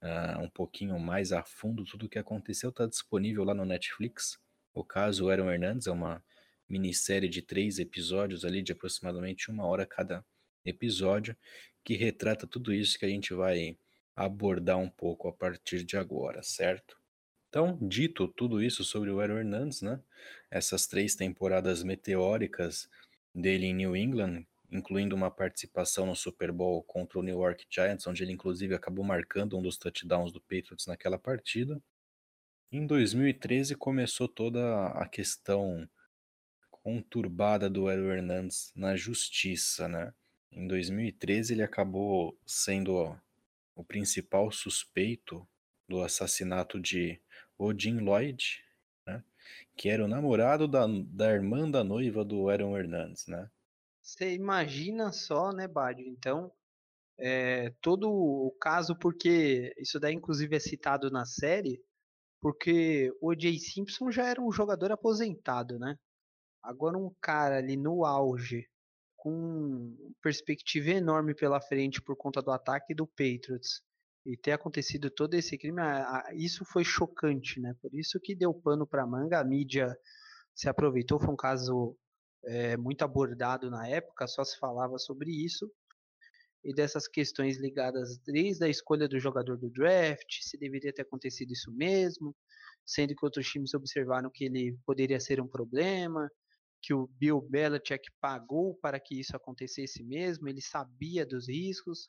uh, 0.03 0.41
um 0.41 0.49
pouquinho 0.49 0.99
mais 0.99 1.33
a 1.33 1.43
fundo 1.43 1.85
tudo 1.85 2.07
o 2.07 2.09
que 2.09 2.19
aconteceu, 2.19 2.71
está 2.71 2.87
disponível 2.87 3.45
lá 3.45 3.55
no 3.55 3.65
Netflix. 3.65 4.39
O 4.75 4.85
caso 4.85 5.29
Aaron 5.29 5.51
Hernandes 5.51 5.87
é 5.87 5.91
uma 5.91 6.23
minissérie 6.69 7.29
de 7.29 7.43
três 7.43 7.79
episódios 7.79 8.45
ali, 8.45 8.63
de 8.63 8.73
aproximadamente 8.73 9.51
uma 9.51 9.67
hora 9.67 9.87
cada 9.87 10.25
episódio, 10.65 11.37
que 11.83 11.95
retrata 11.95 12.47
tudo 12.47 12.73
isso 12.73 12.99
que 12.99 13.07
a 13.07 13.09
gente 13.09 13.33
vai 13.33 13.77
abordar 14.15 14.79
um 14.79 14.91
pouco 14.91 15.29
a 15.29 15.33
partir 15.33 15.85
de 15.85 15.97
agora, 15.97 16.43
certo? 16.43 16.99
Então, 17.49 17.79
dito 17.81 18.29
tudo 18.29 18.63
isso 18.63 18.85
sobre 18.85 19.11
o 19.11 19.21
Aaron 19.21 19.39
Hernandes, 19.39 19.81
né? 19.81 20.01
Essas 20.51 20.87
três 20.87 21.15
temporadas 21.15 21.83
meteóricas 21.83 22.89
dele 23.35 23.67
em 23.67 23.75
New 23.75 23.97
England, 23.97 24.45
incluindo 24.71 25.17
uma 25.17 25.31
participação 25.31 26.07
no 26.07 26.15
Super 26.15 26.53
Bowl 26.53 26.83
contra 26.83 27.19
o 27.19 27.23
New 27.23 27.41
York 27.41 27.67
Giants, 27.71 28.07
onde 28.07 28.23
ele 28.23 28.33
inclusive 28.33 28.75
acabou 28.75 29.05
marcando 29.05 29.57
um 29.57 29.63
dos 29.63 29.79
touchdowns 29.79 30.33
do 30.33 30.41
Patriots 30.41 30.87
naquela 30.87 31.19
partida. 31.19 31.81
Em 32.71 32.87
2013 32.87 33.75
começou 33.75 34.29
toda 34.29 34.89
a 34.89 35.09
questão 35.09 35.89
conturbada 36.71 37.69
do 37.69 37.89
Aaron 37.89 38.13
Hernandes 38.13 38.73
na 38.75 38.95
justiça, 38.95 39.89
né? 39.89 40.13
Em 40.53 40.67
2013 40.67 41.55
ele 41.55 41.63
acabou 41.63 42.39
sendo 42.47 43.19
o 43.75 43.85
principal 43.85 44.51
suspeito 44.51 45.47
do 45.89 46.03
assassinato 46.03 46.79
de 46.79 47.21
Odin 47.57 48.01
Lloyd, 48.01 48.63
né? 49.07 49.25
Que 49.77 49.89
era 49.89 50.05
o 50.05 50.09
namorado 50.09 50.69
da, 50.69 50.87
da 50.87 51.31
irmã 51.31 51.71
da 51.71 51.83
noiva 51.83 52.25
do 52.25 52.51
Aaron 52.51 52.77
Hernandes, 52.77 53.27
né? 53.27 53.51
Você 54.09 54.35
imagina 54.35 55.13
só, 55.13 55.53
né, 55.53 55.69
Bádio? 55.69 56.07
Então, 56.09 56.51
é, 57.19 57.71
todo 57.83 58.11
o 58.11 58.57
caso, 58.59 58.97
porque 58.99 59.75
isso 59.77 60.01
daí 60.01 60.15
inclusive 60.15 60.57
é 60.57 60.59
citado 60.59 61.11
na 61.11 61.27
série, 61.27 61.79
porque 62.41 63.13
o 63.21 63.35
J. 63.35 63.59
Simpson 63.59 64.11
já 64.11 64.27
era 64.27 64.41
um 64.41 64.51
jogador 64.51 64.91
aposentado, 64.93 65.79
né? 65.79 65.95
Agora 66.63 66.97
um 66.97 67.15
cara 67.21 67.59
ali 67.59 67.77
no 67.77 68.07
auge, 68.07 68.67
com 69.15 69.95
perspectiva 70.23 70.89
enorme 70.91 71.35
pela 71.35 71.61
frente 71.61 72.01
por 72.01 72.17
conta 72.17 72.41
do 72.41 72.51
ataque 72.51 72.95
do 72.95 73.07
Patriots, 73.07 73.83
e 74.25 74.39
ter 74.39 74.53
acontecido 74.53 75.11
todo 75.11 75.35
esse 75.35 75.59
crime, 75.59 75.83
isso 76.35 76.65
foi 76.65 76.83
chocante, 76.83 77.61
né? 77.61 77.75
Por 77.83 77.95
isso 77.95 78.19
que 78.19 78.35
deu 78.35 78.55
pano 78.55 78.87
para 78.87 79.07
manga, 79.07 79.39
a 79.39 79.45
mídia 79.45 79.95
se 80.55 80.67
aproveitou, 80.67 81.21
foi 81.21 81.29
um 81.29 81.37
caso 81.37 81.95
é, 82.49 82.77
muito 82.77 83.03
abordado 83.03 83.71
na 83.71 83.87
época, 83.89 84.27
só 84.27 84.45
se 84.45 84.59
falava 84.59 84.99
sobre 84.99 85.31
isso, 85.31 85.71
e 86.65 86.75
dessas 86.75 87.07
questões 87.09 87.59
ligadas 87.59 88.19
desde 88.19 88.65
a 88.65 88.69
escolha 88.69 89.09
do 89.09 89.19
jogador 89.19 89.57
do 89.57 89.71
draft, 89.71 90.41
se 90.43 90.59
deveria 90.59 90.93
ter 90.93 91.03
acontecido 91.03 91.53
isso 91.53 91.73
mesmo, 91.73 92.35
sendo 92.85 93.15
que 93.15 93.25
outros 93.25 93.47
times 93.47 93.75
observaram 93.75 94.31
que 94.33 94.45
ele 94.45 94.77
poderia 94.85 95.21
ser 95.21 95.41
um 95.41 95.49
problema, 95.49 96.29
que 96.83 96.95
o 96.95 97.07
Bill 97.09 97.41
Belichick 97.41 98.09
pagou 98.21 98.75
para 98.77 99.01
que 99.01 99.21
isso 99.21 99.37
acontecesse 99.37 100.03
mesmo, 100.05 100.49
ele 100.49 100.61
sabia 100.61 101.27
dos 101.27 101.49
riscos, 101.49 102.09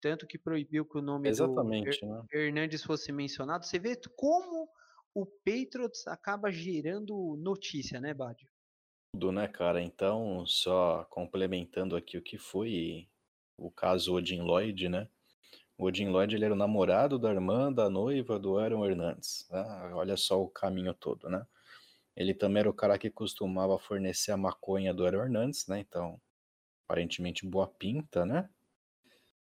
tanto 0.00 0.26
que 0.26 0.38
proibiu 0.38 0.84
que 0.86 0.98
o 0.98 1.02
nome 1.02 1.30
Exatamente, 1.30 2.00
do 2.00 2.06
né? 2.06 2.22
Hernandes 2.32 2.82
fosse 2.82 3.12
mencionado. 3.12 3.64
Você 3.64 3.78
vê 3.78 3.98
como 4.16 4.68
o 5.14 5.26
Patriots 5.26 6.06
acaba 6.06 6.50
gerando 6.50 7.36
notícia, 7.38 8.00
né, 8.00 8.14
Badio? 8.14 8.48
Tudo, 9.12 9.30
né, 9.30 9.46
cara? 9.46 9.82
Então, 9.82 10.44
só 10.46 11.04
complementando 11.10 11.94
aqui 11.94 12.16
o 12.16 12.22
que 12.22 12.38
foi 12.38 13.08
o 13.58 13.70
caso 13.70 14.14
Odin 14.14 14.40
Lloyd, 14.40 14.88
né? 14.88 15.06
O 15.76 15.84
Odin 15.84 16.08
Lloyd 16.08 16.34
ele 16.34 16.46
era 16.46 16.54
o 16.54 16.56
namorado 16.56 17.18
da 17.18 17.30
irmã 17.30 17.70
da 17.72 17.90
noiva 17.90 18.38
do 18.38 18.58
Aaron 18.58 18.84
Hernandes. 18.84 19.46
Né? 19.50 19.62
Olha 19.94 20.16
só 20.16 20.42
o 20.42 20.48
caminho 20.48 20.94
todo, 20.94 21.28
né? 21.28 21.46
Ele 22.16 22.34
também 22.34 22.60
era 22.60 22.70
o 22.70 22.74
cara 22.74 22.98
que 22.98 23.10
costumava 23.10 23.78
fornecer 23.78 24.32
a 24.32 24.36
maconha 24.36 24.94
do 24.94 25.04
Aaron 25.04 25.24
Hernandes, 25.24 25.66
né? 25.66 25.80
Então, 25.80 26.20
aparentemente 26.84 27.46
boa 27.46 27.66
pinta, 27.66 28.24
né? 28.24 28.48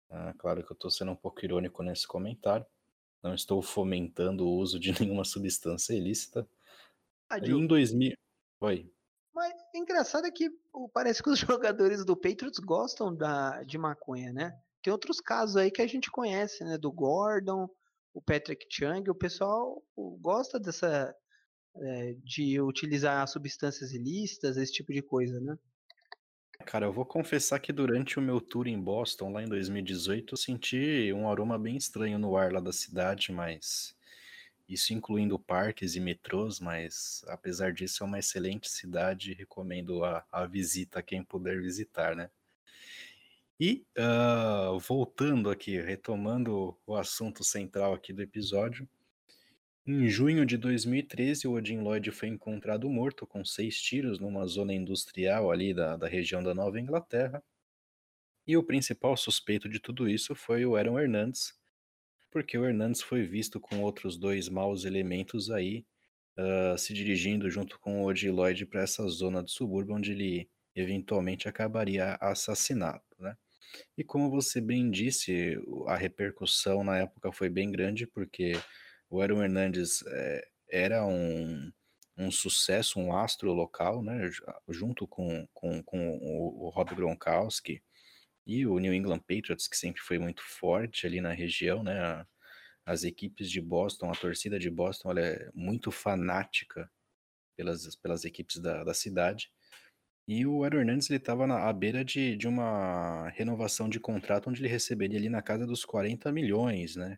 Ah, 0.09 0.33
claro 0.37 0.63
que 0.63 0.71
eu 0.71 0.75
estou 0.75 0.89
sendo 0.91 1.11
um 1.11 1.15
pouco 1.15 1.43
irônico 1.45 1.83
nesse 1.83 2.07
comentário. 2.07 2.65
Não 3.23 3.35
estou 3.35 3.61
fomentando 3.61 4.45
o 4.47 4.57
uso 4.57 4.79
de 4.79 4.91
nenhuma 4.99 5.23
substância 5.23 5.93
ilícita. 5.93 6.47
Ah, 7.29 7.37
em 7.37 7.67
2000. 7.67 8.15
Oi. 8.59 8.91
Mas 9.33 9.53
engraçado 9.73 10.27
é 10.27 10.31
que 10.31 10.49
parece 10.93 11.23
que 11.23 11.29
os 11.29 11.39
jogadores 11.39 12.03
do 12.05 12.15
Patriots 12.15 12.59
gostam 12.59 13.15
da, 13.15 13.63
de 13.63 13.77
maconha, 13.77 14.33
né? 14.33 14.53
Tem 14.81 14.91
outros 14.91 15.19
casos 15.19 15.57
aí 15.57 15.71
que 15.71 15.81
a 15.81 15.87
gente 15.87 16.09
conhece, 16.11 16.63
né? 16.63 16.77
Do 16.77 16.91
Gordon, 16.91 17.69
o 18.13 18.21
Patrick 18.21 18.65
Chung, 18.69 19.09
o 19.09 19.15
pessoal 19.15 19.81
gosta 20.19 20.59
dessa 20.59 21.15
é, 21.77 22.15
de 22.23 22.59
utilizar 22.59 23.27
substâncias 23.27 23.93
ilícitas, 23.93 24.57
esse 24.57 24.73
tipo 24.73 24.91
de 24.91 25.01
coisa, 25.01 25.39
né? 25.39 25.57
Cara, 26.65 26.85
eu 26.85 26.93
vou 26.93 27.05
confessar 27.05 27.59
que 27.59 27.73
durante 27.73 28.19
o 28.19 28.21
meu 28.21 28.39
tour 28.39 28.67
em 28.67 28.79
Boston, 28.79 29.31
lá 29.31 29.41
em 29.41 29.47
2018, 29.47 30.33
eu 30.33 30.37
senti 30.37 31.11
um 31.13 31.29
aroma 31.29 31.57
bem 31.57 31.75
estranho 31.75 32.19
no 32.19 32.35
ar 32.35 32.51
lá 32.51 32.59
da 32.59 32.71
cidade, 32.71 33.31
mas 33.31 33.95
isso 34.73 34.93
incluindo 34.93 35.37
parques 35.37 35.95
e 35.95 35.99
metrôs, 35.99 36.59
mas 36.59 37.23
apesar 37.27 37.73
disso 37.73 38.03
é 38.03 38.07
uma 38.07 38.19
excelente 38.19 38.69
cidade, 38.69 39.33
recomendo 39.33 40.03
a, 40.03 40.25
a 40.31 40.45
visita 40.45 40.99
a 40.99 41.03
quem 41.03 41.23
puder 41.23 41.61
visitar, 41.61 42.15
né? 42.15 42.29
E 43.59 43.85
uh, 43.97 44.79
voltando 44.79 45.49
aqui, 45.49 45.79
retomando 45.79 46.75
o 46.85 46.95
assunto 46.95 47.43
central 47.43 47.93
aqui 47.93 48.11
do 48.11 48.21
episódio, 48.21 48.89
em 49.85 50.07
junho 50.07 50.45
de 50.45 50.57
2013, 50.57 51.47
o 51.47 51.53
Odin 51.53 51.79
Lloyd 51.79 52.11
foi 52.11 52.29
encontrado 52.29 52.89
morto 52.89 53.25
com 53.27 53.43
seis 53.43 53.81
tiros 53.81 54.19
numa 54.19 54.45
zona 54.45 54.73
industrial 54.73 55.51
ali 55.51 55.73
da, 55.73 55.97
da 55.97 56.07
região 56.07 56.41
da 56.41 56.53
Nova 56.53 56.79
Inglaterra. 56.79 57.43
E 58.47 58.55
o 58.55 58.63
principal 58.63 59.17
suspeito 59.17 59.67
de 59.67 59.79
tudo 59.79 60.07
isso 60.07 60.33
foi 60.33 60.65
o 60.65 60.75
Aaron 60.75 60.99
Hernandes, 60.99 61.53
porque 62.31 62.57
o 62.57 62.65
Hernandes 62.65 63.01
foi 63.01 63.23
visto 63.23 63.59
com 63.59 63.81
outros 63.81 64.17
dois 64.17 64.47
maus 64.49 64.85
elementos 64.85 65.51
aí, 65.51 65.85
uh, 66.37 66.77
se 66.77 66.93
dirigindo 66.93 67.49
junto 67.49 67.77
com 67.79 68.01
o 68.01 68.05
Odie 68.05 68.31
Lloyd 68.31 68.65
para 68.65 68.81
essa 68.81 69.05
zona 69.07 69.43
do 69.43 69.49
subúrbio, 69.49 69.95
onde 69.95 70.11
ele 70.13 70.49
eventualmente 70.75 71.49
acabaria 71.49 72.17
assassinado, 72.21 73.03
né? 73.19 73.35
E 73.97 74.03
como 74.03 74.29
você 74.29 74.59
bem 74.59 74.89
disse, 74.89 75.57
a 75.87 75.95
repercussão 75.95 76.83
na 76.83 76.99
época 76.99 77.31
foi 77.31 77.49
bem 77.49 77.71
grande, 77.71 78.07
porque 78.07 78.53
o 79.09 79.21
Aaron 79.21 79.43
Hernandes 79.43 80.03
é, 80.07 80.47
era 80.69 81.05
um, 81.05 81.71
um 82.17 82.31
sucesso, 82.31 82.99
um 82.99 83.15
astro 83.15 83.53
local, 83.53 84.01
né? 84.03 84.29
Junto 84.69 85.07
com, 85.07 85.47
com, 85.53 85.83
com 85.83 86.17
o, 86.17 86.65
o 86.65 86.69
Rob 86.69 86.95
Gronkowski, 86.95 87.81
e 88.45 88.65
o 88.65 88.79
New 88.79 88.93
England 88.93 89.19
Patriots, 89.19 89.67
que 89.67 89.77
sempre 89.77 90.01
foi 90.01 90.17
muito 90.19 90.41
forte 90.43 91.05
ali 91.05 91.21
na 91.21 91.31
região, 91.31 91.83
né? 91.83 92.25
As 92.85 93.03
equipes 93.03 93.49
de 93.49 93.61
Boston, 93.61 94.09
a 94.09 94.15
torcida 94.15 94.57
de 94.57 94.69
Boston, 94.69 95.11
ela 95.11 95.21
é 95.21 95.49
muito 95.53 95.91
fanática 95.91 96.89
pelas, 97.55 97.95
pelas 97.95 98.25
equipes 98.25 98.57
da, 98.57 98.83
da 98.83 98.93
cidade. 98.93 99.51
E 100.27 100.45
o 100.45 100.63
Aaron 100.63 100.79
Hernandes, 100.79 101.09
estava 101.09 101.45
à 101.67 101.73
beira 101.73 102.05
de, 102.05 102.35
de 102.37 102.47
uma 102.47 103.29
renovação 103.29 103.89
de 103.89 103.99
contrato 103.99 104.49
onde 104.49 104.61
ele 104.61 104.69
receberia 104.69 105.19
ali 105.19 105.29
na 105.29 105.41
casa 105.41 105.65
dos 105.65 105.83
40 105.85 106.31
milhões, 106.31 106.95
né? 106.95 107.17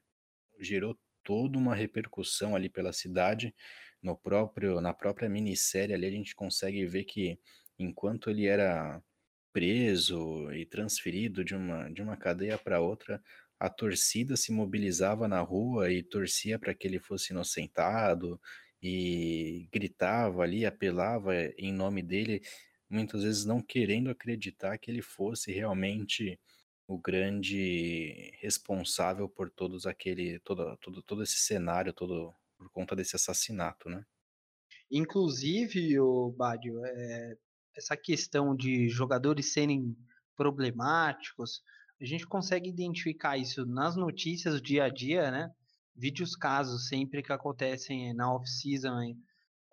Gerou 0.60 0.98
toda 1.24 1.58
uma 1.58 1.76
repercussão 1.76 2.56
ali 2.56 2.70
pela 2.70 2.94
cidade. 2.94 3.54
No 4.02 4.18
próprio, 4.18 4.82
na 4.82 4.94
própria 4.94 5.30
minissérie 5.30 5.94
ali 5.94 6.06
a 6.06 6.12
gente 6.12 6.36
consegue 6.36 6.86
ver 6.86 7.06
que 7.06 7.40
enquanto 7.80 8.30
ele 8.30 8.48
era 8.48 9.02
preso 9.54 10.52
e 10.52 10.66
transferido 10.66 11.46
de 11.46 11.56
uma, 11.56 11.90
de 11.90 12.02
uma 12.02 12.18
cadeia 12.18 12.58
para 12.58 12.82
outra, 12.82 13.24
a 13.60 13.70
torcida 13.70 14.36
se 14.36 14.52
mobilizava 14.52 15.28
na 15.28 15.40
rua 15.40 15.92
e 15.92 16.04
torcia 16.04 16.60
para 16.60 16.74
que 16.74 16.88
ele 16.88 17.00
fosse 17.00 17.32
inocentado 17.32 18.42
e 18.82 19.70
gritava 19.72 20.44
ali, 20.44 20.66
apelava 20.66 21.34
em 21.58 21.72
nome 21.72 22.02
dele, 22.02 22.42
muitas 22.90 23.24
vezes 23.24 23.46
não 23.46 23.62
querendo 23.62 24.10
acreditar 24.10 24.78
que 24.78 24.92
ele 24.92 25.02
fosse 25.02 25.52
realmente 25.52 26.38
o 26.88 26.98
grande 26.98 28.32
responsável 28.42 29.30
por 29.30 29.50
todos 29.50 29.86
aquele 29.86 30.40
todo, 30.40 30.76
todo, 30.78 31.02
todo 31.02 31.24
esse 31.24 31.38
cenário, 31.38 31.94
todo 31.94 32.34
por 32.58 32.70
conta 32.70 32.96
desse 32.96 33.16
assassinato, 33.16 33.90
né? 33.90 34.06
Inclusive, 34.92 36.00
o 36.00 36.32
Badio, 36.32 36.86
é, 36.86 37.38
essa 37.76 37.98
questão 37.98 38.56
de 38.56 38.88
jogadores 38.90 39.54
serem 39.54 39.96
problemáticos, 40.36 41.62
a 42.02 42.06
gente 42.06 42.28
consegue 42.28 42.70
identificar 42.70 43.38
isso 43.38 43.66
nas 43.66 43.96
notícias 43.96 44.62
dia 44.62 44.86
a 44.86 44.90
dia, 44.90 45.32
né? 45.32 45.50
Vídeos 45.96 46.36
casos 46.36 46.88
sempre 46.88 47.22
que 47.22 47.32
acontecem 47.32 48.14
na 48.14 48.34
off-season, 48.34 49.16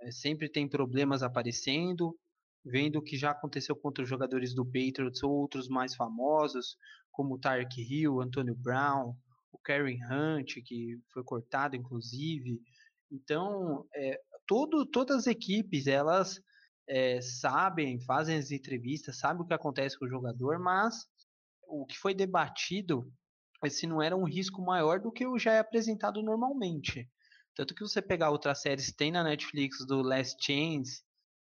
é, 0.02 0.10
sempre 0.10 0.48
tem 0.48 0.68
problemas 0.68 1.22
aparecendo, 1.22 2.16
vendo 2.64 2.96
o 2.96 3.02
que 3.02 3.16
já 3.16 3.30
aconteceu 3.30 3.74
contra 3.74 4.04
os 4.04 4.08
jogadores 4.08 4.54
do 4.54 4.64
Patriots 4.64 5.22
ou 5.22 5.32
outros 5.32 5.68
mais 5.68 5.94
famosos, 5.94 6.76
como 7.10 7.34
o 7.34 7.38
Tarek 7.38 7.80
Hill, 7.80 8.20
Antonio 8.20 8.54
Brown, 8.54 9.14
o 9.50 9.58
Karen 9.58 9.98
Hunt, 10.10 10.54
que 10.64 10.98
foi 11.12 11.24
cortado 11.24 11.74
inclusive. 11.74 12.60
Então, 13.10 13.86
é, 13.94 14.20
todo, 14.46 14.86
todas 14.86 15.18
as 15.18 15.26
equipes, 15.26 15.86
elas 15.86 16.40
é, 16.90 17.20
sabem, 17.20 18.00
fazem 18.00 18.36
as 18.36 18.50
entrevistas, 18.50 19.16
sabem 19.16 19.42
o 19.42 19.46
que 19.46 19.54
acontece 19.54 19.96
com 19.96 20.06
o 20.06 20.08
jogador, 20.08 20.58
mas 20.58 21.06
o 21.68 21.86
que 21.86 21.96
foi 21.96 22.12
debatido 22.12 23.08
é 23.64 23.70
se 23.70 23.86
não 23.86 24.02
era 24.02 24.16
um 24.16 24.24
risco 24.24 24.60
maior 24.60 24.98
do 24.98 25.12
que 25.12 25.24
o 25.24 25.38
já 25.38 25.52
é 25.52 25.60
apresentado 25.60 26.20
normalmente. 26.20 27.08
Tanto 27.54 27.76
que 27.76 27.82
você 27.82 28.02
pegar 28.02 28.30
outras 28.30 28.60
séries, 28.60 28.92
tem 28.92 29.12
na 29.12 29.22
Netflix 29.22 29.86
do 29.86 30.02
Last 30.02 30.36
Chance, 30.44 31.04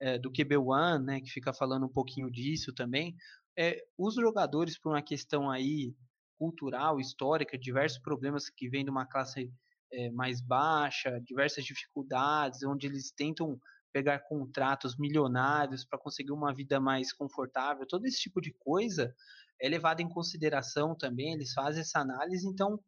é, 0.01 0.19
do 0.19 0.33
QB1, 0.33 1.05
né, 1.05 1.21
que 1.21 1.29
fica 1.29 1.53
falando 1.53 1.85
um 1.85 1.93
pouquinho 1.93 2.31
disso 2.31 2.73
também, 2.73 3.15
é, 3.59 3.79
os 3.99 4.15
jogadores, 4.15 4.79
por 4.79 4.93
uma 4.93 5.03
questão 5.03 5.51
aí 5.51 5.95
cultural, 6.39 6.99
histórica, 6.99 7.59
diversos 7.59 7.99
problemas 7.99 8.49
que 8.49 8.71
vêm 8.71 8.85
de 8.85 8.91
uma 8.91 9.07
classe 9.07 9.53
é, 9.93 10.11
mais 10.13 10.41
baixa, 10.41 11.21
diversas 11.21 11.65
dificuldades, 11.65 12.63
onde 12.63 12.87
eles 12.87 13.11
tentam 13.11 13.59
pegar 13.93 14.21
contratos 14.21 14.97
milionários 14.99 15.85
para 15.85 15.99
conseguir 15.99 16.33
uma 16.33 16.55
vida 16.55 16.81
mais 16.81 17.13
confortável, 17.13 17.87
todo 17.87 18.07
esse 18.07 18.19
tipo 18.19 18.41
de 18.41 18.53
coisa 18.59 19.15
é 19.61 19.69
levado 19.69 20.01
em 20.01 20.09
consideração 20.09 20.95
também, 20.95 21.33
eles 21.33 21.53
fazem 21.53 21.81
essa 21.81 22.01
análise, 22.01 22.47
então 22.47 22.79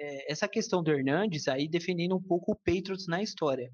é, 0.00 0.32
essa 0.32 0.48
questão 0.48 0.82
do 0.82 0.90
Hernandes 0.90 1.48
aí 1.48 1.68
defendendo 1.68 2.16
um 2.16 2.22
pouco 2.22 2.52
o 2.52 2.56
Patriots 2.56 3.06
na 3.06 3.22
história 3.22 3.70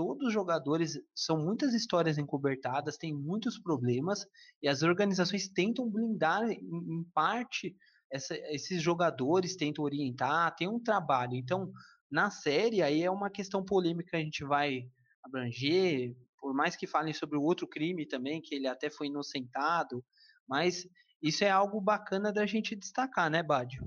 todos 0.00 0.28
os 0.28 0.32
jogadores 0.32 0.98
são 1.14 1.36
muitas 1.36 1.74
histórias 1.74 2.16
encobertadas, 2.16 2.96
tem 2.96 3.14
muitos 3.14 3.58
problemas 3.58 4.26
e 4.62 4.66
as 4.66 4.82
organizações 4.82 5.48
tentam 5.48 5.90
blindar 5.90 6.48
em, 6.50 6.58
em 6.58 7.04
parte 7.12 7.76
essa, 8.10 8.34
esses 8.48 8.82
jogadores, 8.82 9.56
tentam 9.56 9.84
orientar, 9.84 10.56
tem 10.56 10.66
um 10.66 10.82
trabalho. 10.82 11.34
Então, 11.34 11.70
na 12.10 12.30
série 12.30 12.80
aí 12.80 13.02
é 13.02 13.10
uma 13.10 13.28
questão 13.28 13.62
polêmica 13.62 14.10
que 14.10 14.16
a 14.16 14.20
gente 14.20 14.42
vai 14.42 14.88
abranger, 15.22 16.16
por 16.38 16.54
mais 16.54 16.76
que 16.76 16.86
falem 16.86 17.12
sobre 17.12 17.36
o 17.36 17.42
outro 17.42 17.66
crime 17.66 18.06
também, 18.06 18.40
que 18.40 18.54
ele 18.54 18.66
até 18.66 18.90
foi 18.90 19.08
inocentado, 19.08 20.04
mas 20.48 20.88
isso 21.22 21.44
é 21.44 21.50
algo 21.50 21.80
bacana 21.80 22.32
da 22.32 22.46
gente 22.46 22.74
destacar, 22.74 23.30
né, 23.30 23.42
Bádio? 23.42 23.86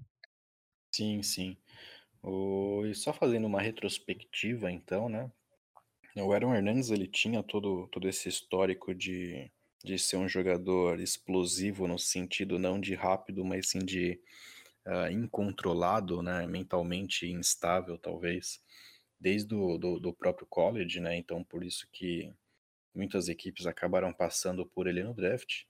Sim, 0.93 1.23
sim. 1.23 1.57
O... 2.21 2.85
E 2.85 2.93
só 2.93 3.11
fazendo 3.11 3.47
uma 3.47 3.61
retrospectiva, 3.61 4.71
então, 4.71 5.09
né? 5.09 5.31
O 6.15 6.31
Aaron 6.31 6.53
Hernandes 6.53 6.91
ele 6.91 7.07
tinha 7.07 7.41
todo, 7.41 7.87
todo 7.87 8.07
esse 8.07 8.29
histórico 8.29 8.93
de, 8.93 9.51
de 9.83 9.97
ser 9.97 10.17
um 10.17 10.29
jogador 10.29 10.99
explosivo 10.99 11.87
no 11.87 11.97
sentido 11.97 12.59
não 12.59 12.79
de 12.79 12.93
rápido, 12.93 13.43
mas 13.43 13.69
sim 13.69 13.79
de 13.79 14.19
uh, 14.85 15.11
incontrolado, 15.11 16.21
né, 16.21 16.45
mentalmente 16.45 17.25
instável 17.27 17.97
talvez, 17.97 18.61
desde 19.23 19.55
o 19.55 19.77
do, 19.77 19.99
do 19.99 20.13
próprio 20.13 20.45
college, 20.45 20.99
né, 20.99 21.15
então 21.15 21.41
por 21.45 21.63
isso 21.63 21.87
que 21.93 22.29
muitas 22.93 23.29
equipes 23.29 23.65
acabaram 23.65 24.11
passando 24.13 24.65
por 24.65 24.85
ele 24.85 25.01
no 25.01 25.13
draft. 25.13 25.63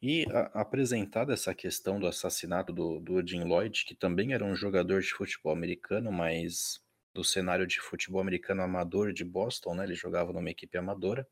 E 0.00 0.24
a, 0.30 0.62
apresentada 0.62 1.34
essa 1.34 1.54
questão 1.54 2.00
do 2.00 2.06
assassinato 2.06 2.72
do, 2.72 2.98
do 2.98 3.26
Jim 3.26 3.44
Lloyd, 3.44 3.84
que 3.84 3.94
também 3.94 4.32
era 4.32 4.44
um 4.44 4.56
jogador 4.56 5.02
de 5.02 5.10
futebol 5.12 5.52
americano, 5.52 6.10
mas 6.10 6.80
do 7.14 7.22
cenário 7.22 7.66
de 7.66 7.80
futebol 7.80 8.20
americano 8.20 8.62
amador 8.62 9.12
de 9.12 9.24
Boston, 9.24 9.74
né? 9.74 9.84
Ele 9.84 9.94
jogava 9.94 10.32
numa 10.32 10.50
equipe 10.50 10.76
amadora. 10.76 11.26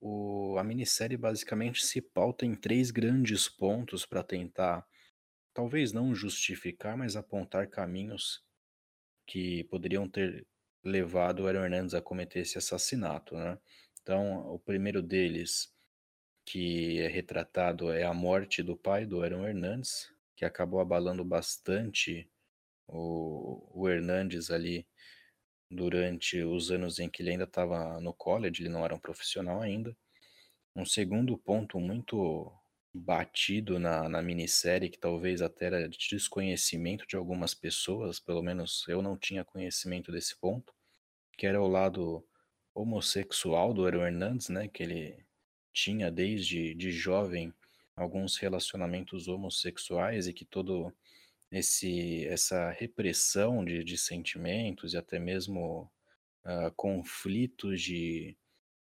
O, 0.00 0.56
a 0.58 0.64
minissérie 0.64 1.16
basicamente 1.16 1.84
se 1.84 2.00
pauta 2.00 2.46
em 2.46 2.54
três 2.54 2.90
grandes 2.90 3.48
pontos 3.48 4.06
para 4.06 4.22
tentar, 4.22 4.86
talvez 5.54 5.92
não 5.92 6.14
justificar, 6.14 6.96
mas 6.96 7.16
apontar 7.16 7.68
caminhos 7.68 8.42
que 9.26 9.64
poderiam 9.64 10.08
ter 10.08 10.46
levado 10.84 11.40
o 11.40 11.46
Aaron 11.46 11.64
Hernandez 11.64 11.94
a 11.94 12.02
cometer 12.02 12.40
esse 12.40 12.58
assassinato, 12.58 13.34
né? 13.36 13.58
Então, 14.02 14.52
o 14.52 14.58
primeiro 14.58 15.02
deles, 15.02 15.72
que 16.44 17.00
é 17.00 17.08
retratado, 17.08 17.90
é 17.90 18.04
a 18.04 18.12
morte 18.12 18.62
do 18.62 18.76
pai 18.76 19.06
do 19.06 19.22
Aaron 19.22 19.46
Hernandez, 19.46 20.12
que 20.36 20.44
acabou 20.44 20.80
abalando 20.80 21.24
bastante 21.24 22.28
o, 22.86 23.66
o 23.72 23.88
Hernandes 23.88 24.50
ali 24.50 24.86
durante 25.70 26.42
os 26.42 26.70
anos 26.70 26.98
em 26.98 27.08
que 27.08 27.22
ele 27.22 27.30
ainda 27.30 27.44
estava 27.44 28.00
no 28.00 28.12
college, 28.12 28.62
ele 28.62 28.68
não 28.68 28.84
era 28.84 28.94
um 28.94 29.00
profissional 29.00 29.60
ainda. 29.60 29.96
Um 30.76 30.84
segundo 30.84 31.38
ponto 31.38 31.80
muito 31.80 32.52
batido 32.94 33.78
na, 33.78 34.08
na 34.08 34.22
minissérie, 34.22 34.88
que 34.88 34.98
talvez 34.98 35.42
até 35.42 35.66
era 35.66 35.88
de 35.88 35.98
desconhecimento 35.98 37.04
de 37.06 37.16
algumas 37.16 37.52
pessoas, 37.52 38.20
pelo 38.20 38.42
menos 38.42 38.84
eu 38.86 39.02
não 39.02 39.16
tinha 39.16 39.44
conhecimento 39.44 40.12
desse 40.12 40.36
ponto, 40.38 40.72
que 41.36 41.46
era 41.46 41.60
o 41.60 41.66
lado 41.66 42.24
homossexual 42.72 43.74
do 43.74 43.84
Aaron 43.84 44.06
Hernandes, 44.06 44.48
né, 44.48 44.68
que 44.68 44.82
ele 44.82 45.26
tinha 45.72 46.10
desde 46.10 46.72
de 46.74 46.92
jovem 46.92 47.52
alguns 47.96 48.36
relacionamentos 48.36 49.26
homossexuais 49.26 50.28
e 50.28 50.32
que 50.32 50.44
todo 50.44 50.92
esse, 51.50 52.26
essa 52.26 52.70
repressão 52.70 53.64
de, 53.64 53.82
de 53.82 53.98
sentimentos 53.98 54.94
e 54.94 54.96
até 54.96 55.18
mesmo 55.18 55.90
uh, 56.44 56.70
conflitos 56.76 57.80
de, 57.82 58.36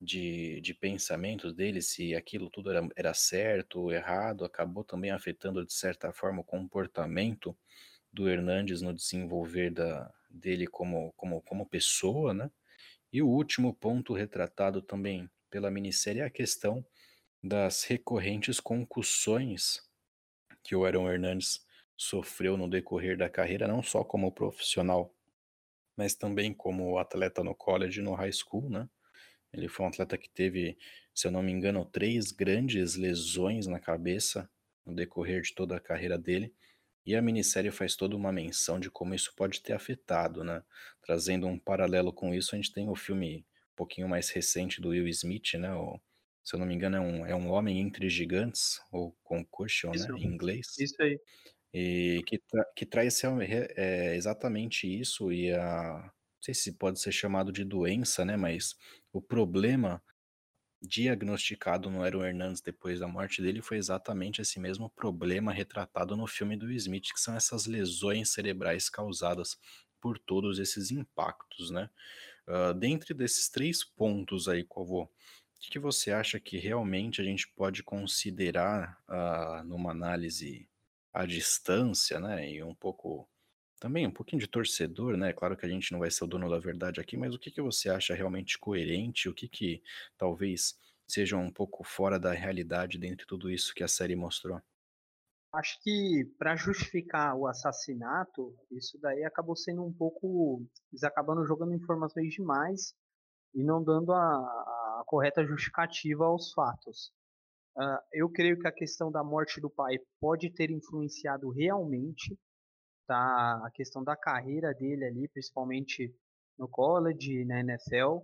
de, 0.04 0.60
de 0.62 0.74
pensamentos 0.74 1.54
dele, 1.54 1.82
se 1.82 2.14
aquilo 2.14 2.50
tudo 2.50 2.70
era, 2.70 2.88
era 2.96 3.14
certo 3.14 3.80
ou 3.80 3.92
errado, 3.92 4.44
acabou 4.44 4.84
também 4.84 5.12
afetando 5.12 5.66
de 5.66 5.74
certa 5.74 6.12
forma 6.12 6.42
o 6.42 6.44
comportamento 6.44 7.56
do 8.12 8.30
Hernandes 8.30 8.82
no 8.82 8.94
desenvolver 8.94 9.72
da, 9.72 10.14
dele 10.30 10.68
como, 10.68 11.14
como, 11.14 11.42
como 11.42 11.66
pessoa, 11.66 12.34
né? 12.34 12.52
E 13.12 13.22
o 13.22 13.28
último 13.28 13.74
ponto 13.74 14.14
retratado 14.14 14.82
também 14.82 15.30
pela 15.50 15.72
minissérie 15.72 16.22
é 16.22 16.26
a 16.26 16.30
questão 16.30 16.86
das 17.42 17.84
recorrentes 17.84 18.60
concussões 18.60 19.82
que 20.64 20.76
o 20.76 20.86
Aaron 20.86 21.10
Hernandes 21.10 21.66
sofreu 21.96 22.58
no 22.58 22.70
decorrer 22.70 23.18
da 23.18 23.30
carreira, 23.30 23.68
não 23.68 23.84
só 23.84 24.04
como 24.04 24.32
profissional, 24.32 25.14
mas 25.96 26.16
também 26.16 26.54
como 26.54 26.98
atleta 26.98 27.44
no 27.44 27.56
college 27.56 28.00
e 28.00 28.04
no 28.04 28.14
high 28.14 28.32
school, 28.32 28.70
né? 28.70 28.90
Ele 29.54 29.68
foi 29.68 29.86
um 29.86 29.90
atleta 29.90 30.18
que 30.18 30.30
teve, 30.30 30.78
se 31.14 31.28
eu 31.28 31.32
não 31.32 31.44
me 31.44 31.52
engano, 31.52 31.86
três 31.86 32.32
grandes 32.32 32.96
lesões 32.96 33.68
na 33.68 33.80
cabeça 33.80 34.50
no 34.86 34.96
decorrer 34.96 35.42
de 35.42 35.54
toda 35.54 35.78
a 35.78 35.80
carreira 35.80 36.18
dele. 36.18 36.54
E 37.06 37.16
a 37.16 37.22
minissérie 37.22 37.72
faz 37.72 37.96
toda 37.96 38.16
uma 38.16 38.32
menção 38.32 38.80
de 38.80 38.90
como 38.90 39.14
isso 39.14 39.34
pode 39.36 39.62
ter 39.62 39.74
afetado, 39.74 40.44
né? 40.44 40.64
Trazendo 41.02 41.48
um 41.48 41.60
paralelo 41.60 42.14
com 42.14 42.34
isso, 42.34 42.56
a 42.56 42.58
gente 42.58 42.72
tem 42.72 42.90
o 42.90 42.96
filme 42.96 43.46
um 43.74 43.76
pouquinho 43.76 44.08
mais 44.08 44.30
recente 44.30 44.80
do 44.80 44.90
Will 44.90 45.08
Smith, 45.10 45.54
né? 45.56 45.74
O, 45.74 46.00
se 46.44 46.56
eu 46.56 46.60
não 46.60 46.66
me 46.66 46.74
engano, 46.74 46.98
é 46.98 47.00
um, 47.00 47.26
é 47.26 47.36
um 47.36 47.50
Homem 47.50 47.80
Entre 47.80 48.10
Gigantes, 48.10 48.82
ou 48.92 49.16
Concussion, 49.24 49.92
né? 49.92 50.08
Em 50.18 50.26
inglês. 50.26 50.78
Isso 50.80 51.02
aí. 51.02 51.20
E 51.74 52.22
que, 52.28 52.38
tra 52.38 52.66
que 52.76 52.86
traz 52.86 53.22
é, 53.76 54.16
exatamente 54.16 54.88
isso 54.88 55.32
e 55.32 55.52
a. 55.52 56.12
Sei 56.44 56.54
se 56.54 56.74
pode 56.74 57.00
ser 57.00 57.14
chamado 57.14 57.54
de 57.54 57.64
doença, 57.64 58.26
né? 58.26 58.36
Mas 58.36 58.76
o 59.14 59.22
problema 59.22 60.04
diagnosticado 60.82 61.90
no 61.90 62.04
Aaron 62.04 62.26
Hernandes 62.26 62.62
depois 62.62 63.00
da 63.00 63.08
morte 63.08 63.42
dele 63.42 63.62
foi 63.62 63.78
exatamente 63.78 64.42
esse 64.42 64.60
mesmo 64.60 64.90
problema 64.90 65.54
retratado 65.54 66.18
no 66.18 66.28
filme 66.28 66.58
do 66.58 66.70
Smith, 66.74 67.14
que 67.14 67.22
são 67.22 67.34
essas 67.34 67.66
lesões 67.66 68.34
cerebrais 68.34 68.90
causadas 68.90 69.58
por 70.02 70.20
todos 70.20 70.60
esses 70.60 70.92
impactos, 70.92 71.72
né? 71.72 71.90
Uh, 72.46 72.74
dentre 72.74 73.14
desses 73.14 73.48
três 73.48 73.82
pontos 73.82 74.50
aí, 74.50 74.66
Covô, 74.66 75.04
o 75.04 75.10
que, 75.62 75.70
que 75.70 75.80
você 75.80 76.12
acha 76.12 76.42
que 76.42 76.58
realmente 76.58 77.22
a 77.22 77.24
gente 77.24 77.48
pode 77.48 77.82
considerar 77.84 79.02
uh, 79.08 79.64
numa 79.64 79.92
análise 79.92 80.68
à 81.14 81.26
distância, 81.26 82.20
né? 82.20 82.52
E 82.52 82.62
um 82.62 82.76
pouco 82.76 83.30
também 83.84 84.08
um 84.08 84.12
pouquinho 84.12 84.40
de 84.40 84.48
torcedor, 84.48 85.18
né? 85.18 85.34
Claro 85.34 85.58
que 85.58 85.66
a 85.66 85.70
gente 85.70 85.92
não 85.92 86.00
vai 86.00 86.10
ser 86.10 86.24
o 86.24 86.28
dono 86.28 86.50
da 86.50 86.58
verdade 86.58 87.02
aqui, 87.02 87.18
mas 87.18 87.36
o 87.36 87.38
que, 87.38 87.52
que 87.52 87.62
você 87.62 87.90
acha 87.90 88.16
realmente 88.16 88.58
coerente? 88.58 89.28
O 89.28 89.34
que, 89.34 89.46
que 89.46 89.84
talvez 90.18 90.80
seja 91.06 91.36
um 91.36 91.52
pouco 91.52 91.84
fora 91.84 92.18
da 92.18 92.32
realidade 92.32 92.98
dentro 92.98 93.18
de 93.18 93.26
tudo 93.26 93.52
isso 93.52 93.74
que 93.76 93.84
a 93.84 93.88
série 93.90 94.16
mostrou? 94.16 94.62
Acho 95.54 95.78
que 95.84 96.24
para 96.40 96.56
justificar 96.56 97.36
o 97.36 97.46
assassinato, 97.46 98.56
isso 98.72 98.98
daí 99.02 99.26
acabou 99.26 99.54
sendo 99.54 99.84
um 99.84 99.92
pouco. 99.92 100.66
Eles 100.90 101.04
acabando 101.04 101.46
jogando 101.46 101.74
informações 101.74 102.34
demais 102.34 102.96
e 103.54 103.62
não 103.66 103.84
dando 103.84 104.14
a, 104.14 104.18
a 104.18 105.04
correta 105.06 105.46
justificativa 105.46 106.24
aos 106.24 106.54
fatos. 106.54 107.12
Uh, 107.78 108.00
eu 108.14 108.30
creio 108.30 108.58
que 108.58 108.68
a 108.68 108.72
questão 108.72 109.12
da 109.12 109.26
morte 109.26 109.60
do 109.60 109.70
pai 109.70 110.00
pode 110.22 110.50
ter 110.52 110.72
influenciado 110.72 111.50
realmente 111.50 112.40
tá, 113.08 113.62
a 113.66 113.72
questão 113.72 114.04
da 114.04 114.16
carreira 114.16 114.74
dele 114.74 115.06
ali, 115.06 115.28
principalmente 115.28 116.14
no 116.58 116.68
college, 116.68 117.46
na 117.46 117.60
NFL, 117.60 118.20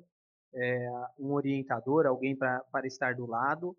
é, 0.54 0.90
um 1.18 1.34
orientador, 1.34 2.06
alguém 2.06 2.36
para 2.36 2.86
estar 2.86 3.16
do 3.16 3.26
lado. 3.26 3.76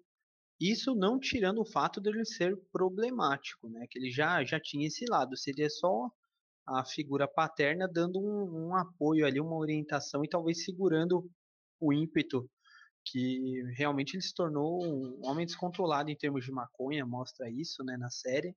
Isso 0.60 0.94
não 0.94 1.18
tirando 1.18 1.60
o 1.60 1.64
fato 1.64 2.00
dele 2.00 2.24
ser 2.24 2.56
problemático, 2.70 3.68
né? 3.68 3.86
Que 3.90 3.98
ele 3.98 4.10
já, 4.10 4.44
já 4.44 4.60
tinha 4.60 4.86
esse 4.86 5.04
lado. 5.08 5.36
Seria 5.36 5.70
só 5.70 6.10
a 6.66 6.84
figura 6.84 7.26
paterna 7.26 7.88
dando 7.88 8.20
um, 8.20 8.68
um 8.68 8.76
apoio 8.76 9.26
ali, 9.26 9.40
uma 9.40 9.56
orientação 9.56 10.24
e 10.24 10.28
talvez 10.28 10.64
segurando 10.64 11.28
o 11.80 11.92
ímpeto 11.92 12.48
que 13.04 13.62
realmente 13.76 14.14
ele 14.14 14.22
se 14.22 14.34
tornou 14.34 14.84
um 14.84 15.26
homem 15.26 15.46
descontrolado 15.46 16.10
em 16.10 16.16
termos 16.16 16.44
de 16.44 16.52
maconha, 16.52 17.06
mostra 17.06 17.50
isso, 17.50 17.82
né, 17.82 17.96
na 17.96 18.10
série. 18.10 18.54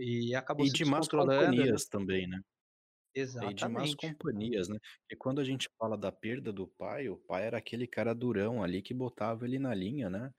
E 0.00 0.34
acabou 0.34 0.66
e 0.66 0.70
de 0.70 0.84
más. 0.84 1.06
Né? 1.06 1.18
companhias 1.18 1.84
também, 1.86 2.26
né? 2.26 2.40
Exatamente. 3.14 3.52
E 3.52 3.66
de 3.66 3.68
más 3.68 3.94
companhias, 3.94 4.68
né? 4.68 4.78
E 5.10 5.16
quando 5.16 5.40
a 5.40 5.44
gente 5.44 5.68
fala 5.78 5.96
da 5.96 6.12
perda 6.12 6.52
do 6.52 6.66
pai, 6.66 7.08
o 7.08 7.16
pai 7.16 7.44
era 7.44 7.58
aquele 7.58 7.86
cara 7.86 8.14
durão 8.14 8.62
ali 8.62 8.80
que 8.82 8.94
botava 8.94 9.44
ele 9.44 9.58
na 9.58 9.74
linha, 9.74 10.08
né? 10.08 10.32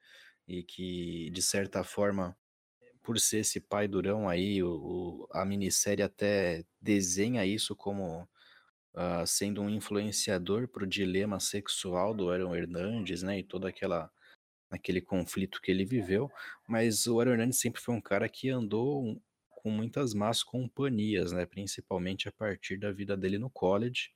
E 0.48 0.64
que, 0.64 1.30
de 1.32 1.42
certa 1.42 1.84
forma, 1.84 2.36
por 3.04 3.20
ser 3.20 3.40
esse 3.40 3.60
pai 3.60 3.88
durão 3.88 4.28
aí, 4.30 4.64
o, 4.64 4.70
o 4.72 5.28
a 5.32 5.46
minissérie 5.46 6.04
até 6.04 6.64
desenha 6.82 7.46
isso 7.46 7.76
como 7.76 8.28
uh, 8.96 9.26
sendo 9.28 9.62
um 9.62 9.70
influenciador 9.70 10.68
para 10.68 10.84
o 10.84 10.88
dilema 10.88 11.40
sexual 11.40 12.14
do 12.14 12.30
Aaron 12.30 12.56
Hernandes, 12.56 13.22
né? 13.24 13.40
E 13.40 13.44
toda 13.44 13.70
aquela 13.70 14.12
aquele 14.70 15.02
conflito 15.02 15.62
que 15.62 15.70
ele 15.70 15.84
viveu, 15.84 16.32
mas 16.66 17.06
o 17.06 17.20
Aaron 17.20 17.34
Hernandes 17.34 17.60
sempre 17.60 17.82
foi 17.82 17.94
um 17.94 18.00
cara 18.00 18.30
que 18.30 18.50
andou 18.50 19.22
com 19.62 19.70
muitas 19.70 20.14
más 20.14 20.44
companhias, 20.44 21.32
né? 21.32 21.46
Principalmente 21.46 22.28
a 22.28 22.32
partir 22.32 22.78
da 22.78 22.92
vida 22.92 23.16
dele 23.16 23.38
no 23.38 23.50
college. 23.50 24.12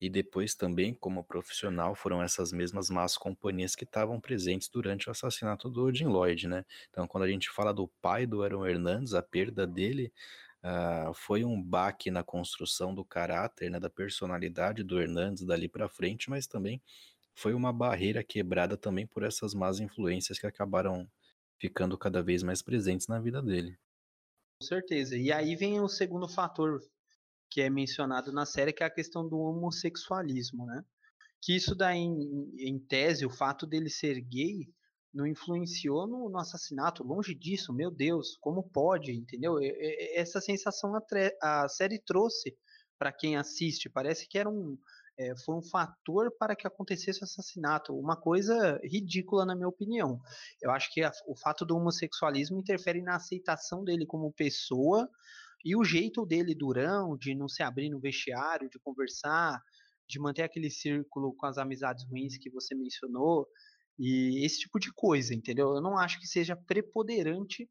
E 0.00 0.10
depois 0.10 0.54
também, 0.54 0.92
como 0.94 1.22
profissional, 1.22 1.94
foram 1.94 2.20
essas 2.22 2.52
mesmas 2.52 2.90
más 2.90 3.16
companhias 3.16 3.76
que 3.76 3.84
estavam 3.84 4.20
presentes 4.20 4.68
durante 4.68 5.08
o 5.08 5.12
assassinato 5.12 5.70
do 5.70 5.92
Jim 5.94 6.06
Lloyd, 6.06 6.48
né? 6.48 6.64
Então, 6.90 7.06
quando 7.06 7.24
a 7.24 7.28
gente 7.28 7.48
fala 7.50 7.72
do 7.72 7.86
pai 8.02 8.26
do 8.26 8.42
Aaron 8.42 8.66
Hernandes, 8.66 9.14
a 9.14 9.22
perda 9.22 9.66
dele 9.66 10.12
uh, 10.64 11.14
foi 11.14 11.44
um 11.44 11.62
baque 11.62 12.10
na 12.10 12.24
construção 12.24 12.94
do 12.94 13.04
caráter, 13.04 13.70
né, 13.70 13.78
da 13.78 13.90
personalidade 13.90 14.82
do 14.82 15.00
Hernandes 15.00 15.44
dali 15.44 15.68
para 15.68 15.88
frente, 15.88 16.30
mas 16.30 16.46
também 16.46 16.82
foi 17.34 17.54
uma 17.54 17.72
barreira 17.72 18.22
quebrada 18.24 18.76
também 18.76 19.06
por 19.06 19.22
essas 19.22 19.54
más 19.54 19.80
influências 19.80 20.38
que 20.38 20.46
acabaram 20.46 21.08
ficando 21.58 21.96
cada 21.96 22.22
vez 22.22 22.42
mais 22.42 22.62
presentes 22.62 23.06
na 23.06 23.20
vida 23.20 23.40
dele. 23.42 23.78
Certeza. 24.62 25.16
E 25.16 25.30
aí 25.32 25.54
vem 25.56 25.80
o 25.80 25.88
segundo 25.88 26.28
fator 26.28 26.80
que 27.50 27.60
é 27.60 27.68
mencionado 27.68 28.32
na 28.32 28.46
série, 28.46 28.72
que 28.72 28.82
é 28.82 28.86
a 28.86 28.90
questão 28.90 29.28
do 29.28 29.38
homossexualismo, 29.38 30.64
né? 30.64 30.82
Que 31.42 31.54
isso 31.54 31.74
daí, 31.74 31.98
em, 31.98 32.50
em 32.56 32.78
tese, 32.78 33.26
o 33.26 33.30
fato 33.30 33.66
dele 33.66 33.90
ser 33.90 34.18
gay 34.22 34.66
não 35.12 35.26
influenciou 35.26 36.06
no, 36.06 36.30
no, 36.30 36.38
assassinato, 36.38 37.04
longe 37.04 37.34
disso, 37.34 37.72
meu 37.74 37.90
Deus, 37.90 38.38
como 38.40 38.62
pode, 38.70 39.12
entendeu? 39.12 39.58
Essa 40.14 40.40
sensação 40.40 40.94
a, 40.96 41.64
a 41.64 41.68
série 41.68 41.98
trouxe 41.98 42.56
para 42.98 43.12
quem 43.12 43.36
assiste, 43.36 43.90
parece 43.90 44.26
que 44.26 44.38
era 44.38 44.48
um, 44.48 44.78
é, 45.18 45.36
foi 45.44 45.54
um 45.56 45.62
fator 45.62 46.30
para 46.38 46.56
que 46.56 46.66
acontecesse 46.66 47.20
o 47.20 47.24
assassinato. 47.24 47.94
Uma 47.94 48.16
coisa 48.16 48.80
ridícula, 48.82 49.44
na 49.44 49.54
minha 49.54 49.68
opinião. 49.68 50.20
Eu 50.60 50.70
acho 50.70 50.92
que 50.92 51.02
a, 51.02 51.12
o 51.26 51.36
fato 51.36 51.64
do 51.64 51.76
homossexualismo 51.76 52.58
interfere 52.58 53.02
na 53.02 53.16
aceitação 53.16 53.84
dele 53.84 54.06
como 54.06 54.32
pessoa 54.32 55.08
e 55.64 55.76
o 55.76 55.84
jeito 55.84 56.26
dele 56.26 56.54
durão, 56.54 57.16
de 57.16 57.34
não 57.34 57.48
se 57.48 57.62
abrir 57.62 57.88
no 57.88 58.00
vestiário, 58.00 58.68
de 58.68 58.78
conversar, 58.80 59.62
de 60.08 60.18
manter 60.18 60.42
aquele 60.42 60.70
círculo 60.70 61.34
com 61.34 61.46
as 61.46 61.56
amizades 61.56 62.04
ruins 62.08 62.36
que 62.36 62.50
você 62.50 62.74
mencionou, 62.74 63.46
e 63.98 64.44
esse 64.44 64.60
tipo 64.60 64.80
de 64.80 64.92
coisa, 64.92 65.34
entendeu? 65.34 65.74
Eu 65.74 65.80
não 65.80 65.96
acho 65.96 66.18
que 66.18 66.26
seja 66.26 66.56
preponderante 66.56 67.70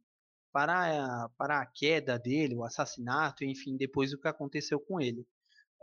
para 0.51 1.25
a, 1.25 1.29
para 1.37 1.61
a 1.61 1.65
queda 1.65 2.17
dele, 2.17 2.55
o 2.55 2.63
assassinato, 2.63 3.43
enfim, 3.43 3.75
depois 3.75 4.11
do 4.11 4.19
que 4.19 4.27
aconteceu 4.27 4.79
com 4.79 4.99
ele. 4.99 5.25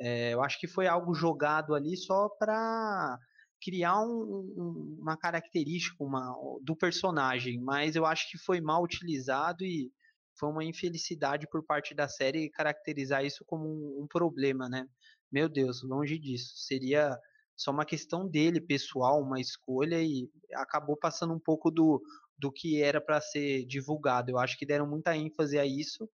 É, 0.01 0.33
eu 0.33 0.43
acho 0.43 0.59
que 0.61 0.69
foi 0.69 0.87
algo 0.87 1.15
jogado 1.15 1.75
ali 1.75 1.97
só 1.97 2.29
para 2.29 3.19
criar 3.61 4.01
um, 4.01 4.53
um, 4.57 4.99
uma 5.01 5.17
característica 5.17 6.03
uma, 6.03 6.35
do 6.63 6.77
personagem, 6.77 7.61
mas 7.61 7.97
eu 7.97 8.07
acho 8.07 8.31
que 8.31 8.39
foi 8.39 8.61
mal 8.61 8.83
utilizado 8.83 9.65
e 9.65 9.93
foi 10.39 10.49
uma 10.49 10.65
infelicidade 10.65 11.49
por 11.49 11.65
parte 11.65 11.95
da 11.95 12.09
série 12.09 12.51
caracterizar 12.51 13.25
isso 13.25 13.45
como 13.45 13.65
um, 13.67 14.05
um 14.05 14.07
problema, 14.07 14.69
né? 14.69 14.87
Meu 15.31 15.49
Deus, 15.49 15.83
longe 15.83 16.19
disso. 16.19 16.53
Seria 16.57 17.19
só 17.57 17.73
uma 17.73 17.85
questão 17.85 18.27
dele, 18.27 18.61
pessoal, 18.61 19.21
uma 19.21 19.41
escolha 19.41 20.01
e 20.01 20.31
acabou 20.55 20.97
passando 20.97 21.35
um 21.35 21.41
pouco 21.41 21.71
do, 21.71 22.01
do 22.39 22.53
que 22.53 22.81
era 22.81 23.01
para 23.01 23.21
ser 23.21 23.67
divulgado. 23.67 24.31
Eu 24.31 24.39
acho 24.39 24.57
que 24.57 24.65
deram 24.65 24.87
muita 24.87 25.17
ênfase 25.17 25.59
a 25.59 25.67
isso. 25.67 26.09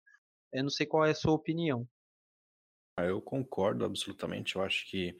Eu 0.54 0.64
não 0.64 0.70
sei 0.70 0.86
qual 0.86 1.06
é 1.06 1.12
a 1.12 1.16
sua 1.16 1.34
opinião. 1.34 1.88
Eu 3.06 3.22
concordo 3.22 3.86
absolutamente. 3.86 4.56
Eu 4.56 4.64
acho 4.64 4.90
que 4.90 5.18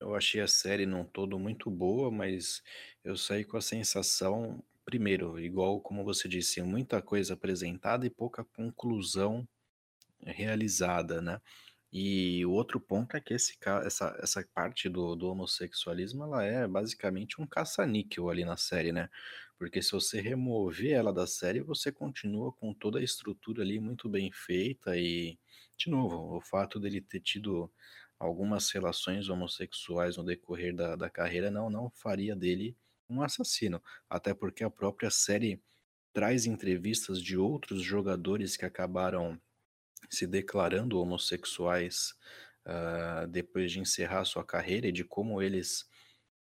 eu 0.00 0.14
achei 0.14 0.40
a 0.40 0.48
série 0.48 0.86
num 0.86 1.04
todo 1.04 1.38
muito 1.38 1.70
boa, 1.70 2.10
mas 2.10 2.62
eu 3.04 3.16
saí 3.16 3.44
com 3.44 3.56
a 3.56 3.60
sensação, 3.60 4.62
primeiro, 4.84 5.38
igual 5.38 5.80
como 5.80 6.04
você 6.04 6.28
disse, 6.28 6.62
muita 6.62 7.02
coisa 7.02 7.34
apresentada 7.34 8.06
e 8.06 8.10
pouca 8.10 8.44
conclusão 8.44 9.46
realizada, 10.24 11.20
né? 11.20 11.40
E 11.92 12.44
o 12.46 12.52
outro 12.52 12.80
ponto 12.80 13.16
é 13.16 13.20
que 13.20 13.34
esse, 13.34 13.56
essa, 13.84 14.16
essa 14.22 14.46
parte 14.54 14.88
do, 14.88 15.16
do 15.16 15.28
homossexualismo 15.28 16.22
ela 16.24 16.44
é 16.44 16.66
basicamente 16.68 17.40
um 17.40 17.46
caça-níquel 17.46 18.30
ali 18.30 18.44
na 18.44 18.56
série, 18.56 18.92
né? 18.92 19.08
Porque 19.58 19.82
se 19.82 19.92
você 19.92 20.20
remover 20.20 20.92
ela 20.92 21.12
da 21.12 21.26
série, 21.26 21.60
você 21.60 21.90
continua 21.92 22.52
com 22.52 22.72
toda 22.72 22.98
a 23.00 23.02
estrutura 23.02 23.62
ali 23.62 23.80
muito 23.80 24.08
bem 24.08 24.30
feita 24.32 24.96
e 24.96 25.38
de 25.80 25.88
novo, 25.88 26.36
o 26.36 26.40
fato 26.42 26.78
dele 26.78 27.00
ter 27.00 27.20
tido 27.20 27.72
algumas 28.18 28.70
relações 28.70 29.30
homossexuais 29.30 30.18
no 30.18 30.22
decorrer 30.22 30.74
da, 30.74 30.94
da 30.94 31.08
carreira 31.08 31.50
não, 31.50 31.70
não 31.70 31.88
faria 31.88 32.36
dele 32.36 32.76
um 33.08 33.22
assassino. 33.22 33.82
Até 34.08 34.34
porque 34.34 34.62
a 34.62 34.68
própria 34.68 35.10
série 35.10 35.58
traz 36.12 36.44
entrevistas 36.44 37.22
de 37.22 37.38
outros 37.38 37.82
jogadores 37.82 38.58
que 38.58 38.66
acabaram 38.66 39.40
se 40.10 40.26
declarando 40.26 40.98
homossexuais 40.98 42.14
uh, 42.66 43.26
depois 43.26 43.72
de 43.72 43.80
encerrar 43.80 44.26
sua 44.26 44.44
carreira 44.44 44.88
e 44.88 44.92
de 44.92 45.02
como 45.02 45.40
eles 45.40 45.88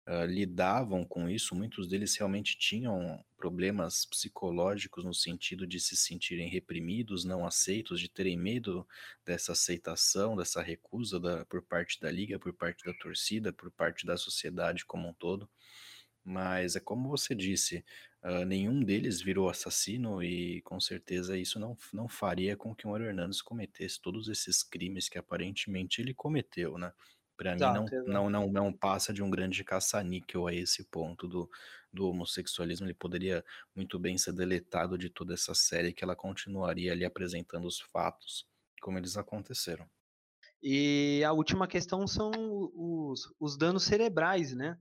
uh, 0.09 0.25
lidavam 0.25 1.05
com 1.05 1.29
isso. 1.29 1.55
Muitos 1.55 1.87
deles 1.87 2.17
realmente 2.17 2.59
tinham 2.59 3.23
problemas 3.37 4.07
psicológicos 4.07 5.05
no 5.05 5.15
sentido 5.15 5.67
de 5.67 5.79
se 5.79 5.97
sentirem 5.97 6.49
reprimidos, 6.49 7.25
não 7.25 7.47
aceitos, 7.47 8.01
de 8.01 8.09
terem 8.09 8.37
medo 8.37 8.87
dessa 9.25 9.53
aceitação, 9.53 10.37
dessa 10.37 10.63
recusa 10.63 11.21
da, 11.21 11.45
por 11.45 11.63
parte 11.63 12.01
da 12.01 12.11
liga, 12.11 12.39
por 12.39 12.53
parte 12.53 12.85
da 12.85 12.95
torcida, 12.95 13.53
por 13.53 13.71
parte 13.71 14.07
da 14.07 14.17
sociedade 14.17 14.85
como 14.87 15.09
um 15.09 15.13
todo. 15.13 15.49
Mas 16.25 16.77
é 16.77 16.81
como 16.81 17.09
você 17.09 17.35
disse, 17.35 17.85
uh, 18.23 18.45
nenhum 18.45 18.83
deles 18.83 19.21
virou 19.21 19.49
assassino 19.49 20.23
e 20.23 20.61
com 20.63 20.81
certeza 20.81 21.39
isso 21.39 21.59
não, 21.59 21.77
não 21.93 22.09
faria 22.09 22.57
com 22.57 22.75
que 22.75 22.87
o 22.87 22.91
Mario 22.91 23.07
Hernandes 23.07 23.41
cometesse 23.41 24.01
todos 24.01 24.29
esses 24.29 24.63
crimes 24.63 25.09
que 25.09 25.19
aparentemente 25.19 26.01
ele 26.01 26.13
cometeu, 26.13 26.77
né? 26.77 26.93
Para 27.39 27.55
mim 27.55 27.61
não, 27.61 27.87
não, 28.05 28.31
não, 28.31 28.53
não 28.53 28.73
passa 28.73 29.13
de 29.13 29.23
um 29.23 29.31
grande 29.31 29.63
caça-níquel 29.63 30.49
a 30.49 30.53
esse 30.53 30.83
ponto 30.83 31.29
do, 31.29 31.49
do 31.93 32.09
homossexualismo. 32.09 32.85
Ele 32.85 32.95
poderia 32.95 33.45
muito 33.77 33.97
bem 33.97 34.19
ser 34.19 34.33
deletado 34.33 34.99
de 34.99 35.09
toda 35.09 35.35
essa 35.35 35.55
série 35.55 35.93
que 35.93 36.03
ela 36.03 36.17
continuaria 36.17 36.91
ali 36.91 37.05
apresentando 37.05 37.69
os 37.69 37.79
fatos 37.79 38.45
como 38.83 38.99
eles 38.99 39.17
aconteceram. 39.17 39.89
E 40.61 41.23
a 41.25 41.33
última 41.33 41.69
questão 41.69 42.09
são 42.09 42.33
os, 42.75 43.33
os 43.39 43.57
danos 43.57 43.85
cerebrais, 43.85 44.53
né? 44.53 44.77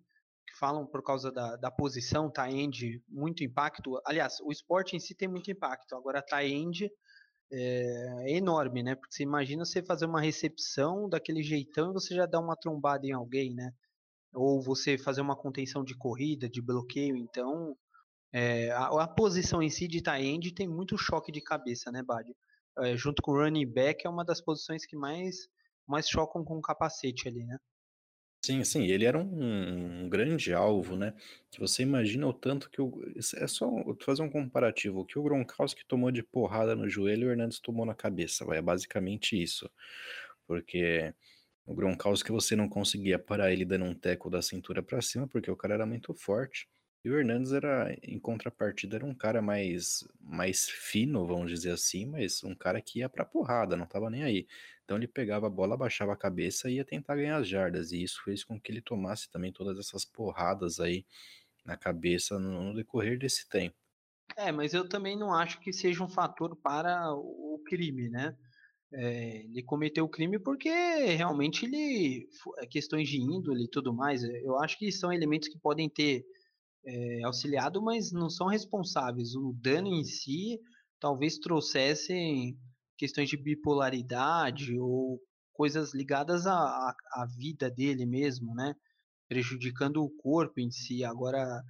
Que 0.47 0.57
falam 0.57 0.83
por 0.87 1.03
causa 1.03 1.31
da, 1.31 1.57
da 1.57 1.69
posição, 1.69 2.31
tá 2.31 2.49
end, 2.49 3.03
muito 3.07 3.43
impacto. 3.43 4.01
Aliás, 4.03 4.39
o 4.41 4.51
esporte 4.51 4.95
em 4.95 4.99
si 4.99 5.13
tem 5.13 5.27
muito 5.27 5.51
impacto. 5.51 5.95
Agora, 5.95 6.23
tá 6.23 6.43
end 6.43 6.89
é, 7.51 8.31
é, 8.31 8.37
enorme, 8.37 8.83
né? 8.83 8.95
Porque 8.95 9.13
você 9.15 9.23
imagina 9.23 9.65
você 9.65 9.81
fazer 9.83 10.05
uma 10.05 10.21
recepção 10.21 11.09
daquele 11.09 11.41
jeitão 11.43 11.91
e 11.91 11.93
você 11.93 12.15
já 12.15 12.25
dá 12.25 12.39
uma 12.39 12.55
trombada 12.57 13.05
em 13.07 13.11
alguém, 13.13 13.53
né? 13.53 13.73
Ou 14.33 14.61
você 14.61 14.97
fazer 14.97 15.21
uma 15.21 15.35
contenção 15.35 15.83
de 15.83 15.95
corrida, 15.97 16.49
de 16.49 16.61
bloqueio, 16.61 17.15
então 17.17 17.77
É, 18.33 18.71
a, 18.71 19.03
a, 19.03 19.07
posição 19.07 19.61
em 19.63 19.69
si 19.69 19.87
de 19.87 20.01
tie-end 20.01 20.53
tem 20.53 20.67
muito 20.67 20.97
choque 20.97 21.31
de 21.31 21.41
cabeça, 21.41 21.91
né, 21.91 22.03
Bad? 22.03 22.31
É, 22.79 22.97
junto 22.97 23.21
com 23.21 23.31
o 23.31 23.35
running 23.43 23.65
back 23.65 24.05
é 24.05 24.09
uma 24.09 24.25
das 24.25 24.41
posições 24.41 24.85
que 24.85 24.95
mais, 24.97 25.49
mais 25.87 26.07
chocam 26.09 26.43
com 26.45 26.57
o 26.57 26.61
capacete 26.61 27.27
ali, 27.27 27.43
né? 27.45 27.57
Sim, 28.47 28.63
sim, 28.63 28.85
ele 28.85 29.03
era 29.05 29.17
um, 29.19 30.03
um 30.05 30.09
grande 30.09 30.53
alvo, 30.53 30.95
né? 30.95 31.13
Que 31.51 31.59
você 31.59 31.83
imagina 31.83 32.25
o 32.27 32.33
tanto 32.33 32.69
que 32.69 32.81
o. 32.81 33.01
É 33.35 33.47
só 33.47 33.69
fazer 34.01 34.21
um 34.21 34.29
comparativo. 34.29 34.99
O 35.01 35.05
que 35.05 35.19
o 35.19 35.23
Gronkowski 35.23 35.85
tomou 35.85 36.11
de 36.11 36.23
porrada 36.23 36.75
no 36.75 36.87
joelho, 36.87 37.27
o 37.27 37.31
Hernandes 37.31 37.59
tomou 37.59 37.85
na 37.85 37.93
cabeça. 37.93 38.45
Vai, 38.45 38.59
é 38.59 38.61
basicamente 38.61 39.41
isso. 39.41 39.69
Porque 40.47 41.13
o 41.65 41.75
Gronkowski 41.75 42.31
você 42.31 42.55
não 42.55 42.69
conseguia 42.69 43.19
parar 43.19 43.51
ele 43.51 43.65
dando 43.65 43.85
um 43.85 43.93
teco 43.95 44.29
da 44.29 44.41
cintura 44.41 44.83
para 44.83 45.01
cima, 45.01 45.27
porque 45.27 45.51
o 45.51 45.57
cara 45.57 45.75
era 45.75 45.85
muito 45.85 46.13
forte. 46.13 46.67
E 47.03 47.09
o 47.09 47.17
Hernandes 47.17 47.53
era, 47.53 47.95
em 48.03 48.19
contrapartida, 48.19 48.97
era 48.97 49.05
um 49.05 49.13
cara 49.15 49.41
mais, 49.41 50.07
mais 50.19 50.69
fino, 50.69 51.25
vamos 51.27 51.51
dizer 51.51 51.71
assim, 51.71 52.05
mas 52.05 52.43
um 52.43 52.55
cara 52.55 52.81
que 52.81 52.99
ia 52.99 53.09
pra 53.09 53.25
porrada, 53.25 53.77
não 53.77 53.85
tava 53.85 54.09
nem 54.09 54.23
aí. 54.23 54.47
Então 54.87 54.95
ele 54.95 55.07
pegava 55.07 55.47
a 55.47 55.49
bola, 55.49 55.73
abaixava 55.73 56.13
a 56.13 56.17
cabeça 56.17 56.69
e 56.69 56.75
ia 56.75 56.85
tentar 56.85 57.17
ganhar 57.17 57.35
as 57.35 57.45
jardas. 57.49 57.91
E 57.91 58.01
isso 58.01 58.23
fez 58.23 58.41
com 58.41 58.57
que 58.57 58.71
ele 58.71 58.79
tomasse 58.79 59.29
também 59.29 59.51
todas 59.51 59.77
essas 59.77 60.05
porradas 60.05 60.79
aí 60.79 61.05
na 61.65 61.75
cabeça 61.75 62.39
no, 62.39 62.73
decorrer 62.73 63.19
desse 63.19 63.49
tempo. 63.49 63.75
É, 64.37 64.49
mas 64.49 64.73
eu 64.73 64.87
também 64.87 65.17
não 65.17 65.33
acho 65.33 65.59
que 65.59 65.73
seja 65.73 66.01
um 66.01 66.07
fator 66.07 66.55
para 66.55 67.13
o 67.13 67.61
crime, 67.67 68.07
né? 68.07 68.33
É, 68.93 69.43
ele 69.43 69.61
cometeu 69.61 70.05
o 70.05 70.09
crime 70.09 70.39
porque 70.39 70.69
realmente 70.69 71.65
ele 71.65 72.25
é 72.59 72.65
questões 72.65 73.09
de 73.09 73.17
índole 73.17 73.65
e 73.65 73.69
tudo 73.69 73.93
mais. 73.93 74.23
Eu 74.23 74.57
acho 74.57 74.79
que 74.79 74.89
são 74.89 75.11
elementos 75.11 75.49
que 75.49 75.59
podem 75.59 75.89
ter 75.89 76.25
é, 76.85 77.23
auxiliado, 77.25 77.81
mas 77.81 78.13
não 78.13 78.29
são 78.29 78.47
responsáveis. 78.47 79.35
O 79.35 79.51
dano 79.51 79.89
em 79.89 80.05
si 80.05 80.61
talvez 80.97 81.37
trouxessem 81.37 82.57
questões 82.97 83.29
de 83.29 83.37
bipolaridade 83.37 84.77
ou 84.79 85.21
coisas 85.53 85.93
ligadas 85.93 86.45
à, 86.45 86.95
à, 87.13 87.25
vida 87.25 87.69
dele 87.69 88.05
mesmo, 88.05 88.53
né? 88.53 88.75
Prejudicando 89.27 90.03
o 90.03 90.09
corpo 90.09 90.59
em 90.59 90.69
si. 90.71 91.03
Agora, 91.03 91.63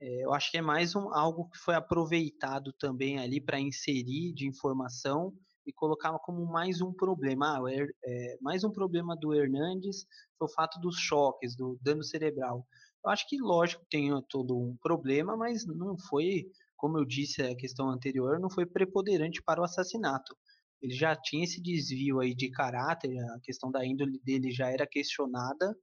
é, 0.00 0.24
eu 0.24 0.32
acho 0.32 0.50
que 0.50 0.58
é 0.58 0.62
mais 0.62 0.94
um, 0.94 1.12
algo 1.12 1.48
que 1.48 1.58
foi 1.58 1.74
aproveitado 1.74 2.72
também 2.72 3.18
ali 3.18 3.40
para 3.40 3.60
inserir 3.60 4.32
de 4.32 4.46
informação 4.46 5.32
e 5.66 5.72
colocar 5.72 6.16
como 6.20 6.44
mais 6.46 6.80
um 6.80 6.92
problema. 6.92 7.58
Ah, 7.58 7.70
é, 8.04 8.36
mais 8.40 8.64
um 8.64 8.70
problema 8.70 9.16
do 9.16 9.34
Hernandes 9.34 10.06
foi 10.38 10.48
o 10.48 10.52
fato 10.52 10.80
dos 10.80 10.96
choques, 10.96 11.56
do 11.56 11.78
dano 11.80 12.02
cerebral. 12.02 12.66
Eu 13.04 13.10
acho 13.10 13.28
que, 13.28 13.40
lógico, 13.40 13.84
tem 13.90 14.10
todo 14.28 14.56
um 14.56 14.76
problema, 14.76 15.36
mas 15.36 15.66
não 15.66 15.98
foi, 15.98 16.46
como 16.76 16.98
eu 16.98 17.04
disse 17.04 17.42
a 17.42 17.56
questão 17.56 17.90
anterior, 17.90 18.38
não 18.38 18.50
foi 18.50 18.64
preponderante 18.64 19.42
para 19.42 19.60
o 19.60 19.64
assassinato. 19.64 20.36
Ele 20.82 20.94
já 20.94 21.14
tinha 21.14 21.44
esse 21.44 21.62
desvio 21.62 22.20
aí 22.20 22.34
de 22.34 22.50
caráter, 22.50 23.16
a 23.16 23.40
questão 23.40 23.70
da 23.70 23.86
índole 23.86 24.20
dele 24.24 24.50
já 24.50 24.68
era 24.68 24.86
questionada 24.86 25.76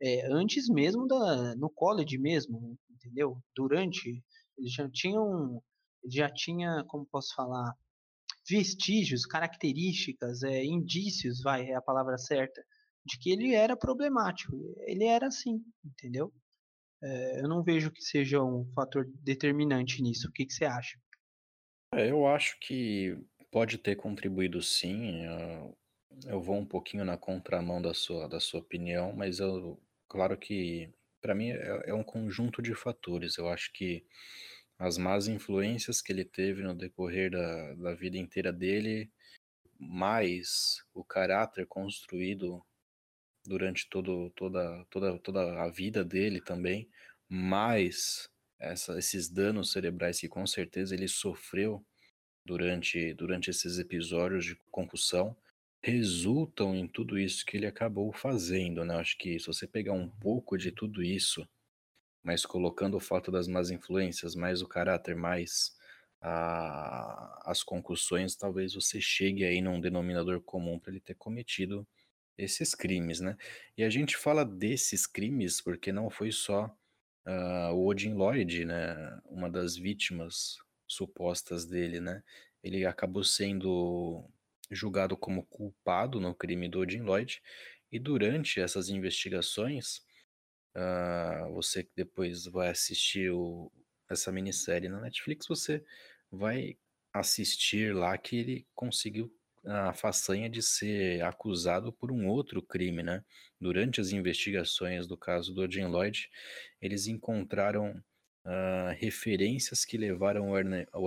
é, 0.00 0.26
antes 0.32 0.68
mesmo 0.68 1.06
da, 1.06 1.54
no 1.56 1.68
college 1.68 2.18
mesmo, 2.18 2.78
entendeu? 2.90 3.42
Durante, 3.54 4.22
ele 4.56 4.68
já 4.68 4.88
tinha 4.88 5.20
um, 5.20 5.60
já 6.10 6.30
tinha, 6.32 6.84
como 6.88 7.06
posso 7.06 7.34
falar, 7.34 7.74
vestígios, 8.48 9.26
características, 9.26 10.42
é, 10.42 10.64
indícios, 10.64 11.42
vai, 11.42 11.68
é 11.68 11.74
a 11.74 11.82
palavra 11.82 12.16
certa, 12.16 12.64
de 13.04 13.18
que 13.18 13.30
ele 13.30 13.54
era 13.54 13.76
problemático. 13.76 14.52
Ele 14.86 15.04
era 15.04 15.26
assim, 15.26 15.62
entendeu? 15.84 16.32
É, 17.02 17.40
eu 17.40 17.48
não 17.48 17.62
vejo 17.62 17.90
que 17.90 18.02
seja 18.02 18.42
um 18.42 18.64
fator 18.74 19.06
determinante 19.22 20.02
nisso. 20.02 20.28
O 20.28 20.32
que, 20.32 20.46
que 20.46 20.52
você 20.52 20.64
acha? 20.64 20.98
É, 21.94 22.10
eu 22.10 22.26
acho 22.26 22.58
que 22.60 23.16
pode 23.50 23.78
ter 23.78 23.96
contribuído 23.96 24.62
sim. 24.62 25.24
Eu 26.26 26.40
vou 26.40 26.56
um 26.56 26.66
pouquinho 26.66 27.04
na 27.04 27.16
contramão 27.16 27.80
da 27.80 27.94
sua, 27.94 28.28
da 28.28 28.40
sua 28.40 28.60
opinião, 28.60 29.12
mas 29.12 29.38
eu, 29.38 29.80
claro 30.08 30.36
que 30.36 30.92
para 31.20 31.34
mim 31.34 31.50
é, 31.50 31.90
é 31.90 31.94
um 31.94 32.04
conjunto 32.04 32.62
de 32.62 32.74
fatores. 32.74 33.36
Eu 33.36 33.48
acho 33.48 33.72
que 33.72 34.04
as 34.78 34.96
más 34.98 35.28
influências 35.28 36.00
que 36.00 36.12
ele 36.12 36.24
teve 36.24 36.62
no 36.62 36.74
decorrer 36.74 37.30
da, 37.30 37.74
da 37.74 37.94
vida 37.94 38.16
inteira 38.18 38.52
dele, 38.52 39.10
mais 39.78 40.84
o 40.94 41.04
caráter 41.04 41.66
construído 41.66 42.64
durante 43.44 43.88
todo, 43.88 44.30
toda, 44.30 44.84
toda, 44.90 45.18
toda 45.18 45.62
a 45.62 45.68
vida 45.68 46.04
dele 46.04 46.40
também, 46.40 46.88
mais 47.28 48.28
essa, 48.58 48.98
esses 48.98 49.28
danos 49.28 49.72
cerebrais 49.72 50.20
que 50.20 50.28
com 50.28 50.46
certeza 50.46 50.94
ele 50.94 51.08
sofreu 51.08 51.84
durante, 52.48 53.12
durante 53.12 53.50
esses 53.50 53.78
episódios 53.78 54.46
de 54.46 54.56
concussão, 54.70 55.36
resultam 55.82 56.74
em 56.74 56.88
tudo 56.88 57.18
isso 57.18 57.44
que 57.44 57.58
ele 57.58 57.66
acabou 57.66 58.10
fazendo, 58.10 58.84
né? 58.86 58.96
Acho 58.96 59.18
que 59.18 59.38
se 59.38 59.46
você 59.46 59.66
pegar 59.66 59.92
um 59.92 60.08
pouco 60.08 60.56
de 60.56 60.72
tudo 60.72 61.02
isso, 61.02 61.46
mas 62.22 62.46
colocando 62.46 62.96
o 62.96 63.00
fato 63.00 63.30
das 63.30 63.46
más 63.46 63.70
influências, 63.70 64.34
mais 64.34 64.62
o 64.62 64.66
caráter, 64.66 65.14
mais 65.14 65.76
a, 66.22 67.50
as 67.50 67.62
concussões, 67.62 68.34
talvez 68.34 68.72
você 68.74 68.98
chegue 68.98 69.44
aí 69.44 69.60
num 69.60 69.78
denominador 69.78 70.40
comum 70.40 70.78
para 70.78 70.92
ele 70.92 71.00
ter 71.00 71.14
cometido 71.14 71.86
esses 72.36 72.74
crimes, 72.74 73.20
né? 73.20 73.36
E 73.76 73.84
a 73.84 73.90
gente 73.90 74.16
fala 74.16 74.42
desses 74.44 75.06
crimes 75.06 75.60
porque 75.60 75.92
não 75.92 76.08
foi 76.08 76.32
só 76.32 76.74
uh, 77.26 77.74
o 77.74 77.86
Odin 77.86 78.14
Lloyd, 78.14 78.64
né? 78.64 79.20
Uma 79.26 79.50
das 79.50 79.76
vítimas 79.76 80.56
supostas 80.88 81.64
dele, 81.66 82.00
né? 82.00 82.22
Ele 82.62 82.84
acabou 82.84 83.22
sendo 83.22 84.24
julgado 84.70 85.16
como 85.16 85.44
culpado 85.44 86.20
no 86.20 86.34
crime 86.34 86.68
do 86.68 86.80
Odin 86.80 87.00
Lloyd 87.00 87.40
e 87.90 87.98
durante 87.98 88.60
essas 88.60 88.88
investigações, 88.88 90.02
uh, 90.74 91.52
você 91.54 91.82
que 91.82 91.92
depois 91.96 92.44
vai 92.44 92.68
assistir 92.68 93.30
o, 93.30 93.72
essa 94.10 94.30
minissérie 94.32 94.88
na 94.88 95.00
Netflix, 95.00 95.46
você 95.46 95.84
vai 96.30 96.76
assistir 97.12 97.94
lá 97.94 98.16
que 98.18 98.36
ele 98.36 98.66
conseguiu 98.74 99.32
a 99.64 99.92
façanha 99.92 100.48
de 100.48 100.62
ser 100.62 101.22
acusado 101.22 101.92
por 101.92 102.12
um 102.12 102.26
outro 102.26 102.62
crime, 102.62 103.02
né? 103.02 103.24
Durante 103.60 104.00
as 104.00 104.12
investigações 104.12 105.06
do 105.06 105.16
caso 105.16 105.52
do 105.52 105.70
Jim 105.70 105.86
Lloyd, 105.86 106.30
eles 106.80 107.06
encontraram 107.06 108.02
uh, 108.48 108.94
referências 108.98 109.84
que 109.84 109.98
levaram 109.98 110.50
o, 110.50 110.54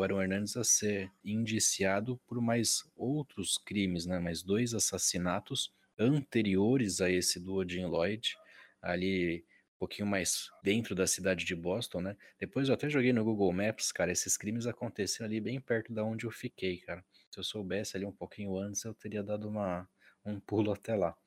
Aaron 0.01 0.21
Hernandes 0.21 0.55
a 0.55 0.63
ser 0.63 1.11
indiciado 1.23 2.21
por 2.27 2.39
mais 2.39 2.83
outros 2.95 3.57
crimes, 3.57 4.05
né? 4.05 4.19
Mais 4.19 4.43
dois 4.43 4.73
assassinatos 4.73 5.73
anteriores 5.97 7.01
a 7.01 7.09
esse 7.09 7.39
do 7.39 7.55
Odin 7.55 7.85
Lloyd, 7.85 8.37
ali 8.81 9.43
um 9.75 9.79
pouquinho 9.79 10.07
mais 10.07 10.49
dentro 10.63 10.93
da 10.93 11.07
cidade 11.07 11.43
de 11.43 11.55
Boston, 11.55 12.01
né? 12.01 12.17
Depois 12.39 12.67
eu 12.67 12.75
até 12.75 12.87
joguei 12.87 13.11
no 13.11 13.23
Google 13.23 13.51
Maps, 13.51 13.91
cara, 13.91 14.11
esses 14.11 14.37
crimes 14.37 14.67
aconteceram 14.67 15.25
ali 15.25 15.41
bem 15.41 15.59
perto 15.59 15.91
da 15.91 16.03
onde 16.03 16.25
eu 16.25 16.31
fiquei, 16.31 16.77
cara. 16.77 17.03
Se 17.31 17.39
eu 17.39 17.43
soubesse 17.43 17.97
ali 17.97 18.05
um 18.05 18.11
pouquinho 18.11 18.55
antes, 18.57 18.83
eu 18.83 18.93
teria 18.93 19.23
dado 19.23 19.47
uma, 19.47 19.89
um 20.23 20.39
pulo 20.45 20.71
até 20.71 20.95
lá. 20.95 21.17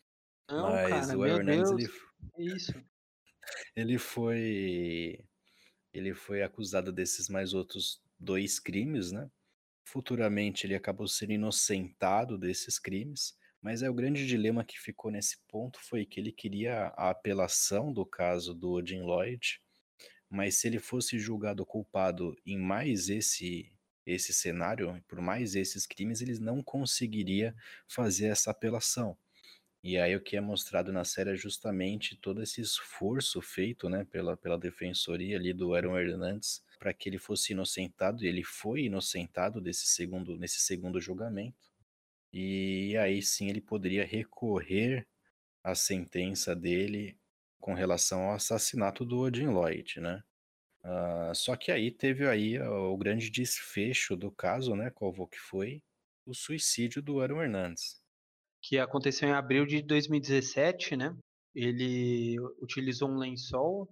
Não, 0.49 0.71
Mas 0.71 1.07
cara, 1.07 1.19
o 1.19 1.23
Aaron 1.25 1.37
Hernandes, 1.39 1.71
ele, 1.73 2.55
isso. 2.55 2.73
ele 3.75 3.99
foi 3.99 5.25
ele 5.95 6.13
foi 6.13 6.43
acusado 6.43 6.93
desses 6.93 7.29
mais 7.29 7.55
outros 7.55 8.03
dois 8.19 8.59
crimes, 8.59 9.13
né? 9.13 9.31
Futuramente 9.87 10.67
ele 10.67 10.75
acabou 10.75 11.07
sendo 11.07 11.33
inocentado 11.33 12.37
desses 12.37 12.79
crimes, 12.79 13.37
mas 13.63 13.83
é 13.83 13.89
o 13.89 13.95
grande 13.95 14.27
dilema 14.27 14.65
que 14.65 14.79
ficou 14.79 15.11
nesse 15.11 15.39
ponto 15.49 15.79
foi 15.81 16.05
que 16.05 16.19
ele 16.21 16.33
queria 16.33 16.89
a 16.97 17.11
apelação 17.11 17.93
do 17.93 18.05
caso 18.05 18.55
do 18.55 18.73
Odin 18.73 19.03
Lloyd, 19.03 19.61
mas 20.29 20.57
se 20.57 20.67
ele 20.67 20.81
fosse 20.81 21.19
julgado 21.19 21.65
culpado 21.65 22.37
em 22.45 22.59
mais 22.59 23.09
esse 23.09 23.71
esse 24.07 24.35
cenário, 24.35 25.03
por 25.09 25.19
mais 25.21 25.55
esses 25.55 25.87
crimes, 25.87 26.21
eles 26.21 26.39
não 26.39 26.63
conseguiria 26.63 27.55
fazer 27.89 28.27
essa 28.27 28.51
apelação. 28.51 29.17
E 29.85 29.99
aí 29.99 30.17
o 30.17 30.21
que 30.21 30.35
é 30.35 30.41
mostrado 30.41 30.91
na 30.91 31.05
série 31.05 31.33
é 31.33 31.37
justamente 31.37 32.17
todo 32.17 32.43
esse 32.43 32.59
esforço 32.63 33.43
feito, 33.43 33.87
né, 33.87 34.07
pela, 34.11 34.35
pela 34.35 34.59
defensoria 34.59 35.37
ali 35.37 35.53
do 35.53 35.75
Aaron 35.75 35.99
Hernandes 35.99 36.65
para 36.79 36.95
que 36.95 37.07
ele 37.07 37.19
fosse 37.19 37.53
inocentado, 37.53 38.25
e 38.25 38.27
ele 38.27 38.43
foi 38.43 38.85
inocentado 38.85 39.61
desse 39.61 39.87
segundo, 39.87 40.39
nesse 40.39 40.61
segundo 40.61 40.99
julgamento. 41.03 41.71
E 42.33 42.97
aí 42.97 43.21
sim 43.21 43.51
ele 43.51 43.61
poderia 43.61 44.07
recorrer 44.07 45.07
à 45.63 45.75
sentença 45.75 46.57
dele 46.57 47.19
com 47.61 47.75
relação 47.75 48.23
ao 48.23 48.35
assassinato 48.37 49.05
do 49.05 49.19
Odin 49.19 49.49
Lloyd, 49.49 50.01
né? 50.01 50.25
Uh, 50.83 51.35
só 51.35 51.57
que 51.57 51.71
aí 51.71 51.91
teve 51.91 52.27
aí 52.27 52.59
o 52.59 52.97
grande 52.97 53.31
desfecho 53.31 54.17
do 54.17 54.31
caso, 54.31 54.75
né? 54.75 54.91
Qual 54.91 55.13
que 55.29 55.39
foi? 55.39 55.83
O 56.25 56.35
suicídio 56.35 57.03
do 57.03 57.21
Aaron 57.21 57.43
Hernandes. 57.43 58.04
Que 58.67 58.79
aconteceu 58.79 59.29
em 59.29 59.33
abril 59.33 59.67
de 59.67 59.83
2017, 59.83 60.97
né? 60.97 61.15
Ele 61.55 62.41
utilizou 62.63 63.11
um 63.11 63.19
lençol 63.19 63.87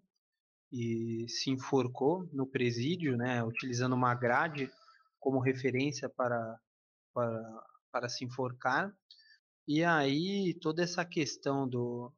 e 0.72 1.26
se 1.28 1.50
enforcou 1.50 2.26
no 2.32 2.46
presídio, 2.46 3.14
né, 3.18 3.44
utilizando 3.44 3.92
uma 3.92 4.14
grade 4.14 4.70
como 5.20 5.38
referência 5.38 6.08
para, 6.08 6.58
para, 7.12 7.64
para 7.92 8.08
se 8.08 8.24
enforcar. 8.24 8.90
E 9.68 9.84
aí 9.84 10.54
toda 10.54 10.82
essa 10.82 11.04
questão 11.04 11.68
do, 11.68 12.10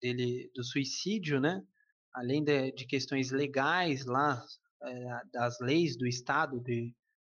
dele, 0.00 0.48
do 0.54 0.62
suicídio, 0.62 1.40
né, 1.40 1.60
além 2.14 2.44
de, 2.44 2.70
de 2.70 2.86
questões 2.86 3.32
legais 3.32 4.06
lá, 4.06 4.40
é, 4.80 5.20
das 5.32 5.58
leis 5.58 5.96
do 5.96 6.06
Estado 6.06 6.60
de, 6.60 6.94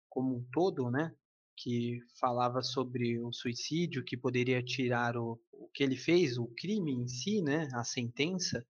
como 0.09 0.39
um 0.39 0.45
todo, 0.53 0.91
né, 0.91 1.15
que 1.57 2.01
falava 2.21 2.63
sobre 2.63 3.19
o 3.19 3.33
suicídio, 3.33 4.05
que 4.05 4.17
poderia 4.17 4.63
tirar 4.63 5.17
o, 5.17 5.41
o 5.53 5.69
que 5.73 5.83
ele 5.83 5.97
fez, 5.97 6.39
o 6.39 6.47
crime 6.57 6.93
em 6.93 7.09
si, 7.09 7.43
né, 7.43 7.69
a 7.75 7.83
sentença. 7.83 8.65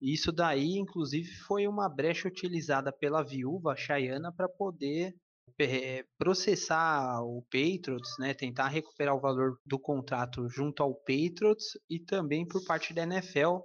Isso 0.00 0.32
daí, 0.32 0.78
inclusive, 0.78 1.30
foi 1.46 1.68
uma 1.68 1.88
brecha 1.88 2.26
utilizada 2.26 2.92
pela 2.92 3.22
viúva 3.22 3.76
Chayana 3.76 4.32
para 4.32 4.48
poder 4.48 5.14
é, 5.60 6.04
processar 6.18 7.22
o 7.22 7.42
Patriots, 7.42 8.10
né, 8.18 8.34
tentar 8.34 8.68
recuperar 8.68 9.14
o 9.14 9.20
valor 9.20 9.58
do 9.64 9.78
contrato 9.78 10.48
junto 10.48 10.82
ao 10.82 10.94
Patriots 10.94 11.78
e 11.88 12.00
também 12.00 12.46
por 12.46 12.64
parte 12.64 12.92
da 12.92 13.02
NFL, 13.02 13.58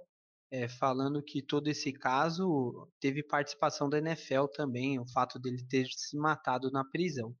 é, 0.50 0.68
falando 0.68 1.22
que 1.22 1.42
todo 1.42 1.68
esse 1.68 1.92
caso 1.92 2.88
teve 3.00 3.22
participação 3.22 3.88
da 3.88 3.98
NFL 3.98 4.46
também, 4.54 4.98
o 4.98 5.06
fato 5.08 5.38
dele 5.38 5.64
ter 5.68 5.86
se 5.90 6.16
matado 6.16 6.70
na 6.70 6.84
prisão. 6.84 7.34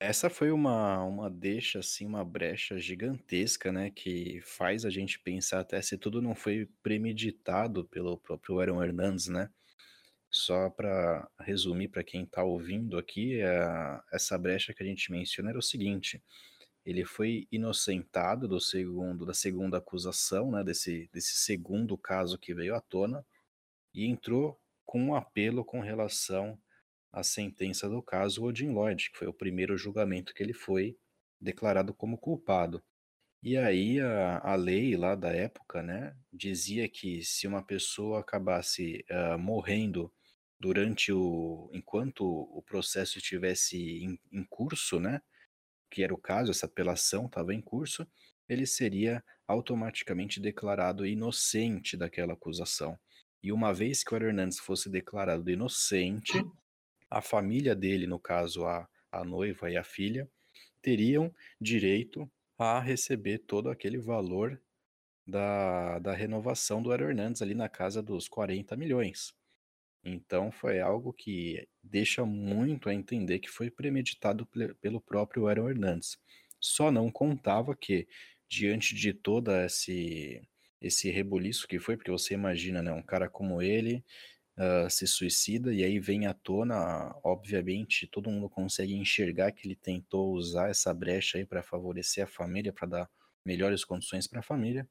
Essa 0.00 0.28
foi 0.28 0.50
uma 0.50 1.02
uma 1.04 1.30
deixa, 1.30 1.78
assim, 1.78 2.04
uma 2.06 2.24
brecha 2.24 2.78
gigantesca, 2.78 3.70
né, 3.72 3.90
que 3.90 4.40
faz 4.42 4.84
a 4.84 4.90
gente 4.90 5.18
pensar 5.20 5.60
até 5.60 5.80
se 5.80 5.96
tudo 5.96 6.20
não 6.20 6.34
foi 6.34 6.68
premeditado 6.82 7.84
pelo 7.84 8.18
próprio 8.18 8.58
Aaron 8.60 8.82
Hernandez, 8.82 9.28
né. 9.28 9.50
Só 10.30 10.70
para 10.70 11.28
resumir 11.40 11.88
para 11.88 12.04
quem 12.04 12.24
está 12.24 12.44
ouvindo 12.44 12.98
aqui, 12.98 13.40
eh, 13.40 14.00
essa 14.12 14.38
brecha 14.38 14.74
que 14.74 14.82
a 14.82 14.86
gente 14.86 15.12
menciona 15.12 15.50
era 15.50 15.58
o 15.58 15.62
seguinte, 15.62 16.22
ele 16.86 17.04
foi 17.04 17.48
inocentado 17.52 18.48
do 18.48 18.60
segundo 18.60 19.26
da 19.26 19.34
segunda 19.34 19.78
acusação, 19.78 20.50
né, 20.52 20.64
desse 20.64 21.08
desse 21.12 21.36
segundo 21.38 21.98
caso 21.98 22.38
que 22.38 22.54
veio 22.54 22.74
à 22.76 22.80
tona, 22.82 23.26
e 23.94 24.06
entrou 24.06 24.60
com 24.86 25.00
um 25.02 25.14
apelo 25.16 25.64
com 25.64 25.80
relação 25.80 26.58
a 27.14 27.22
sentença 27.22 27.88
do 27.88 28.02
caso 28.02 28.44
Odin 28.44 28.70
Lloyd, 28.70 29.10
que 29.10 29.18
foi 29.18 29.28
o 29.28 29.32
primeiro 29.32 29.76
julgamento 29.76 30.34
que 30.34 30.42
ele 30.42 30.52
foi 30.52 30.96
declarado 31.40 31.94
como 31.94 32.18
culpado. 32.18 32.82
E 33.42 33.56
aí 33.56 34.00
a, 34.00 34.38
a 34.38 34.54
lei 34.54 34.96
lá 34.96 35.14
da 35.14 35.30
época, 35.30 35.82
né, 35.82 36.16
dizia 36.32 36.88
que 36.88 37.22
se 37.22 37.46
uma 37.46 37.62
pessoa 37.62 38.20
acabasse 38.20 39.04
uh, 39.10 39.38
morrendo 39.38 40.12
durante 40.58 41.12
o 41.12 41.70
enquanto 41.74 42.24
o 42.24 42.62
processo 42.62 43.18
estivesse 43.18 43.76
em, 44.02 44.18
em 44.32 44.44
curso, 44.44 44.98
né, 44.98 45.20
que 45.90 46.02
era 46.02 46.14
o 46.14 46.18
caso, 46.18 46.50
essa 46.50 46.66
apelação 46.66 47.26
estava 47.26 47.54
em 47.54 47.60
curso, 47.60 48.06
ele 48.48 48.66
seria 48.66 49.22
automaticamente 49.46 50.40
declarado 50.40 51.06
inocente 51.06 51.96
daquela 51.96 52.32
acusação. 52.32 52.98
E 53.42 53.52
uma 53.52 53.74
vez 53.74 54.02
que 54.02 54.14
o 54.14 54.16
Hernandes 54.16 54.58
fosse 54.58 54.88
declarado 54.88 55.50
inocente, 55.50 56.32
a 57.14 57.20
família 57.20 57.76
dele, 57.76 58.08
no 58.08 58.18
caso 58.18 58.66
a, 58.66 58.88
a 59.12 59.24
noiva 59.24 59.70
e 59.70 59.76
a 59.76 59.84
filha, 59.84 60.28
teriam 60.82 61.32
direito 61.60 62.28
a 62.58 62.80
receber 62.80 63.38
todo 63.38 63.70
aquele 63.70 63.98
valor 63.98 64.60
da, 65.24 66.00
da 66.00 66.12
renovação 66.12 66.82
do 66.82 66.90
Aaron 66.90 67.10
Hernandes 67.10 67.40
ali 67.40 67.54
na 67.54 67.68
casa 67.68 68.02
dos 68.02 68.26
40 68.26 68.76
milhões. 68.76 69.32
Então 70.04 70.50
foi 70.50 70.80
algo 70.80 71.12
que 71.12 71.68
deixa 71.80 72.26
muito 72.26 72.88
a 72.88 72.94
entender 72.94 73.38
que 73.38 73.48
foi 73.48 73.70
premeditado 73.70 74.44
pelo 74.80 75.00
próprio 75.00 75.46
Aaron 75.46 75.70
Hernandes. 75.70 76.18
Só 76.60 76.90
não 76.90 77.12
contava 77.12 77.76
que, 77.76 78.08
diante 78.48 78.92
de 78.92 79.14
toda 79.14 79.64
esse, 79.64 80.42
esse 80.80 81.10
rebuliço 81.12 81.68
que 81.68 81.78
foi, 81.78 81.96
porque 81.96 82.10
você 82.10 82.34
imagina, 82.34 82.82
né, 82.82 82.92
um 82.92 83.02
cara 83.02 83.28
como 83.28 83.62
ele, 83.62 84.04
uh, 84.58 84.88
se 84.90 85.06
suicida 85.06 85.72
e 85.72 85.82
aí 85.84 85.98
vem 85.98 86.26
à 86.26 86.34
tona, 86.34 87.14
obviamente, 87.22 88.06
todo 88.06 88.30
mundo 88.30 88.48
consegue 88.48 88.94
enxergar 88.94 89.52
que 89.52 89.66
ele 89.66 89.76
tentou 89.76 90.32
usar 90.32 90.70
essa 90.70 90.92
brecha 90.92 91.38
aí 91.38 91.44
para 91.44 91.62
favorecer 91.62 92.24
a 92.24 92.28
família, 92.28 92.72
para 92.72 92.88
dar 92.88 93.10
melhores 93.44 93.84
condições 93.84 94.26
para 94.26 94.40
a 94.40 94.42
família. 94.42 94.88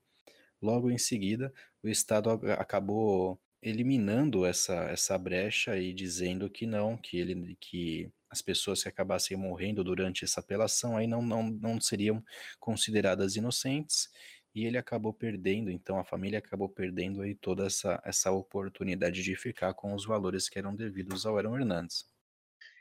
Logo 0.62 0.90
em 0.90 0.98
seguida, 0.98 1.54
o 1.84 1.90
Estado 1.90 2.30
acabou 2.58 3.40
eliminando 3.62 4.46
essa, 4.46 4.76
essa 4.86 5.18
brecha 5.18 5.78
e 5.78 5.94
dizendo 5.94 6.50
que 6.50 6.66
não, 6.66 6.98
que 6.98 7.18
ele 7.18 7.58
que 7.60 8.12
as 8.30 8.42
pessoas 8.42 8.82
que 8.82 8.90
acabassem 8.90 9.38
morrendo 9.38 9.84
durante 9.84 10.26
essa 10.26 10.40
apelação 10.40 10.98
aí 10.98 11.06
não, 11.06 11.22
não, 11.22 11.44
não 11.44 11.80
seriam 11.80 12.24
consideradas 12.60 13.36
inocentes 13.36 14.10
e 14.56 14.66
ele 14.66 14.78
acabou 14.78 15.14
perdendo, 15.14 15.72
então 15.72 15.98
a 15.98 16.04
família 16.04 16.38
acabou 16.38 16.70
perdendo 16.70 17.22
aí 17.22 17.34
toda 17.34 17.66
essa, 17.66 18.02
essa 18.06 18.32
oportunidade 18.32 19.24
de 19.24 19.36
ficar 19.36 19.74
com 19.74 19.94
os 19.96 20.06
valores 20.06 20.48
que 20.48 20.60
eram 20.60 20.76
devidos 20.76 21.26
ao 21.26 21.38
Aaron 21.38 21.58
Hernandes. 21.58 22.06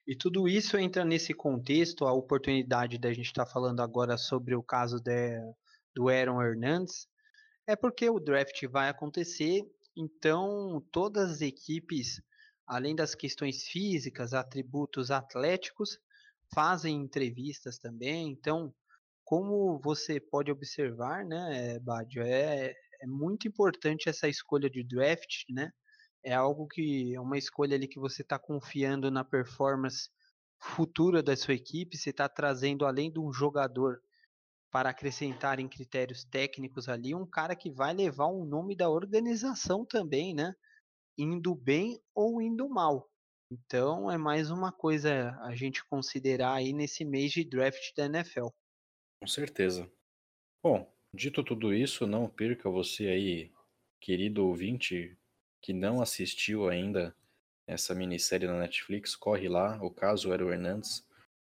E 0.06 0.14
tudo 0.14 0.48
isso 0.48 0.76
entra 0.76 1.04
nesse 1.04 1.32
contexto, 1.32 2.04
a 2.04 2.12
oportunidade 2.12 2.98
da 2.98 3.12
gente 3.12 3.26
estar 3.26 3.46
tá 3.46 3.50
falando 3.50 3.80
agora 3.80 4.18
sobre 4.18 4.54
o 4.54 4.62
caso 4.62 5.00
de, 5.00 5.40
do 5.94 6.08
Aaron 6.08 6.42
Hernandes, 6.42 7.08
é 7.66 7.74
porque 7.74 8.10
o 8.10 8.20
draft 8.20 8.66
vai 8.66 8.88
acontecer, 8.88 9.64
então 9.96 10.84
todas 10.90 11.30
as 11.30 11.40
equipes, 11.40 12.20
além 12.66 12.94
das 12.94 13.14
questões 13.14 13.64
físicas, 13.64 14.34
atributos 14.34 15.10
atléticos, 15.10 15.98
fazem 16.52 16.96
entrevistas 16.96 17.78
também, 17.78 18.28
então 18.28 18.74
como 19.32 19.78
você 19.78 20.20
pode 20.20 20.52
observar, 20.52 21.24
né, 21.24 21.78
Badio, 21.78 22.22
é, 22.22 22.74
é 23.00 23.06
muito 23.06 23.48
importante 23.48 24.06
essa 24.10 24.28
escolha 24.28 24.68
de 24.68 24.84
draft, 24.84 25.44
né? 25.48 25.72
É 26.22 26.34
algo 26.34 26.66
que 26.66 27.14
é 27.14 27.18
uma 27.18 27.38
escolha 27.38 27.74
ali 27.74 27.88
que 27.88 27.98
você 27.98 28.20
está 28.20 28.38
confiando 28.38 29.10
na 29.10 29.24
performance 29.24 30.10
futura 30.60 31.22
da 31.22 31.34
sua 31.34 31.54
equipe, 31.54 31.96
você 31.96 32.10
está 32.10 32.28
trazendo 32.28 32.84
além 32.84 33.10
de 33.10 33.18
um 33.18 33.32
jogador 33.32 34.02
para 34.70 34.90
acrescentar 34.90 35.58
em 35.58 35.66
critérios 35.66 36.24
técnicos 36.24 36.86
ali, 36.86 37.14
um 37.14 37.24
cara 37.24 37.56
que 37.56 37.70
vai 37.70 37.94
levar 37.94 38.26
o 38.26 38.44
nome 38.44 38.76
da 38.76 38.90
organização 38.90 39.86
também, 39.86 40.34
né? 40.34 40.54
Indo 41.16 41.54
bem 41.54 41.98
ou 42.14 42.42
indo 42.42 42.68
mal. 42.68 43.10
Então 43.50 44.10
é 44.10 44.18
mais 44.18 44.50
uma 44.50 44.70
coisa 44.70 45.34
a 45.40 45.54
gente 45.54 45.82
considerar 45.86 46.52
aí 46.52 46.74
nesse 46.74 47.02
mês 47.02 47.32
de 47.32 47.48
draft 47.48 47.96
da 47.96 48.04
NFL. 48.04 48.48
Com 49.22 49.26
certeza. 49.28 49.88
Bom, 50.60 50.92
dito 51.14 51.44
tudo 51.44 51.72
isso, 51.72 52.08
não 52.08 52.28
perca 52.28 52.68
você 52.68 53.06
aí, 53.06 53.52
querido 54.00 54.44
ouvinte, 54.44 55.16
que 55.60 55.72
não 55.72 56.02
assistiu 56.02 56.68
ainda 56.68 57.14
essa 57.64 57.94
minissérie 57.94 58.48
na 58.48 58.58
Netflix, 58.58 59.14
corre 59.14 59.48
lá, 59.48 59.80
o 59.80 59.92
caso 59.92 60.32
era 60.32 60.44
o 60.44 60.52
Hernandes, 60.52 61.06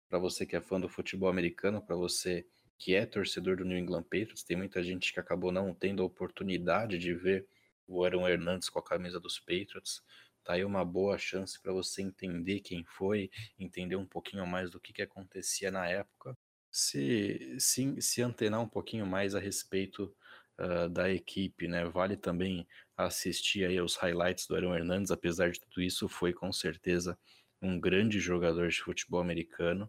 para 0.08 0.20
você 0.20 0.46
que 0.46 0.56
é 0.56 0.62
fã 0.62 0.80
do 0.80 0.88
futebol 0.88 1.28
americano, 1.28 1.82
para 1.82 1.96
você 1.96 2.46
que 2.78 2.94
é 2.94 3.08
torcedor 3.08 3.58
do 3.58 3.66
New 3.66 3.80
England 3.80 4.04
Patriots, 4.04 4.44
tem 4.44 4.56
muita 4.56 4.84
gente 4.84 5.12
que 5.12 5.20
acabou 5.20 5.52
não 5.52 5.74
tendo 5.74 6.04
a 6.04 6.06
oportunidade 6.06 7.00
de 7.00 7.12
ver 7.16 7.48
o 7.88 8.04
Aaron 8.04 8.30
Hernandes 8.30 8.70
com 8.70 8.78
a 8.78 8.84
camisa 8.84 9.20
dos 9.20 9.40
Patriots. 9.40 10.04
Tá 10.44 10.54
aí 10.54 10.64
uma 10.64 10.86
boa 10.86 11.18
chance 11.18 11.60
para 11.60 11.74
você 11.74 12.04
entender 12.04 12.60
quem 12.60 12.86
foi, 12.86 13.32
entender 13.58 13.96
um 13.96 14.06
pouquinho 14.06 14.46
mais 14.46 14.70
do 14.70 14.80
que, 14.80 14.94
que 14.94 15.02
acontecia 15.02 15.72
na 15.72 15.88
época 15.88 16.38
se, 16.74 17.56
se, 17.60 18.02
se 18.02 18.22
antenar 18.24 18.60
um 18.60 18.68
pouquinho 18.68 19.06
mais 19.06 19.36
a 19.36 19.40
respeito 19.40 20.14
uh, 20.60 20.90
da 20.90 21.08
equipe, 21.08 21.68
né? 21.68 21.86
Vale 21.86 22.18
também 22.18 22.68
assistir 22.98 23.64
aí 23.64 23.80
os 23.80 23.96
highlights 23.96 24.48
do 24.48 24.56
Aaron 24.56 24.76
Hernandes, 24.76 25.12
apesar 25.12 25.52
de 25.52 25.60
tudo 25.60 25.84
isso, 25.84 26.10
foi 26.10 26.34
com 26.34 26.52
certeza 26.52 27.18
um 27.62 27.80
grande 27.80 28.20
jogador 28.20 28.70
de 28.70 28.82
futebol 28.82 29.22
americano. 29.22 29.88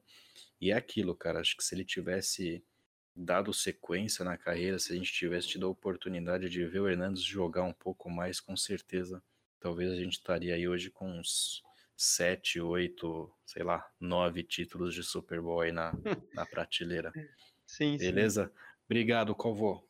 E 0.61 0.71
é 0.71 0.75
aquilo, 0.75 1.17
cara, 1.17 1.41
acho 1.41 1.57
que 1.57 1.65
se 1.65 1.75
ele 1.75 1.87
tivesse 1.87 2.63
dado 3.17 3.55
sequência 3.55 4.23
na 4.23 4.37
carreira, 4.37 4.79
se 4.79 4.93
a 4.93 4.97
gente 4.97 5.13
tivesse 5.13 5.49
tido 5.49 5.67
a 5.67 5.71
oportunidade 5.71 6.51
de 6.51 6.67
ver 6.67 6.81
o 6.81 6.89
Hernandes 6.89 7.23
jogar 7.23 7.63
um 7.63 7.73
pouco 7.73 8.11
mais, 8.11 8.41
com 8.41 8.57
certeza, 8.57 9.23
talvez 9.59 9.91
a 9.91 9.97
gente 9.97 10.15
estaria 10.15 10.55
aí 10.55 10.69
hoje 10.69 10.91
com 10.91 11.11
uns 11.11 11.63
sete, 11.97 12.61
oito, 12.61 13.33
sei 13.47 13.63
lá, 13.63 13.85
nove 14.01 14.43
títulos 14.43 14.95
de 14.95 15.03
Super 15.03 15.41
Bowl 15.41 15.61
aí 15.61 15.73
na, 15.73 15.93
na 16.35 16.47
prateleira. 16.47 17.13
Sim, 17.67 17.97
Beleza? 17.97 18.47
Sim. 18.47 18.53
Obrigado, 18.87 19.35
Calvo. 19.35 19.89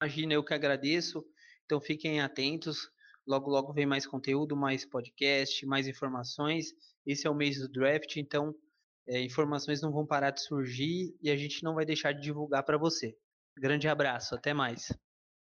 Imagina, 0.00 0.34
eu 0.34 0.44
que 0.44 0.54
agradeço. 0.54 1.24
Então 1.64 1.80
fiquem 1.80 2.20
atentos. 2.20 2.90
Logo, 3.26 3.50
logo 3.50 3.72
vem 3.72 3.86
mais 3.86 4.06
conteúdo, 4.06 4.56
mais 4.56 4.84
podcast, 4.84 5.66
mais 5.66 5.88
informações. 5.88 6.72
Esse 7.04 7.26
é 7.26 7.30
o 7.30 7.34
mês 7.34 7.58
do 7.58 7.68
draft, 7.68 8.16
então 8.16 8.54
é, 9.08 9.20
informações 9.20 9.80
não 9.80 9.90
vão 9.90 10.06
parar 10.06 10.30
de 10.30 10.42
surgir 10.42 11.16
e 11.20 11.30
a 11.30 11.36
gente 11.36 11.62
não 11.64 11.74
vai 11.74 11.84
deixar 11.84 12.12
de 12.12 12.22
divulgar 12.22 12.62
para 12.62 12.78
você. 12.78 13.16
Grande 13.56 13.88
abraço, 13.88 14.34
até 14.34 14.52
mais. 14.52 14.92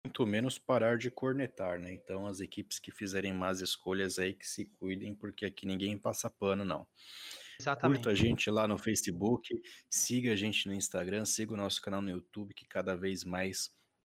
Muito 0.07 0.25
menos 0.25 0.57
parar 0.57 0.97
de 0.97 1.11
cornetar, 1.11 1.77
né? 1.77 1.93
Então, 1.93 2.25
as 2.25 2.39
equipes 2.39 2.79
que 2.79 2.91
fizerem 2.91 3.33
más 3.33 3.59
escolhas 3.59 4.17
aí 4.17 4.33
que 4.33 4.47
se 4.47 4.65
cuidem, 4.65 5.13
porque 5.13 5.45
aqui 5.45 5.65
ninguém 5.65 5.97
passa 5.97 6.29
pano, 6.29 6.63
não. 6.63 6.87
Exatamente. 7.59 7.97
Curta 7.97 8.11
a 8.11 8.15
gente 8.15 8.49
lá 8.49 8.67
no 8.67 8.77
Facebook, 8.77 9.49
siga 9.89 10.31
a 10.31 10.35
gente 10.35 10.65
no 10.67 10.73
Instagram, 10.73 11.25
siga 11.25 11.53
o 11.53 11.57
nosso 11.57 11.81
canal 11.81 12.01
no 12.01 12.09
YouTube, 12.09 12.53
que 12.53 12.65
cada 12.65 12.95
vez 12.95 13.25
mais 13.25 13.69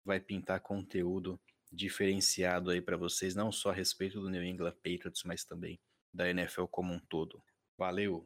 vai 0.05 0.19
pintar 0.19 0.61
conteúdo 0.61 1.37
diferenciado 1.69 2.69
aí 2.69 2.81
para 2.81 2.95
vocês, 2.95 3.35
não 3.35 3.51
só 3.51 3.71
a 3.71 3.73
respeito 3.73 4.21
do 4.21 4.29
New 4.29 4.43
England 4.43 4.75
Patriots, 4.75 5.23
mas 5.25 5.43
também 5.43 5.77
da 6.13 6.29
NFL 6.29 6.65
como 6.65 6.93
um 6.93 6.99
todo. 6.99 7.43
Valeu! 7.77 8.25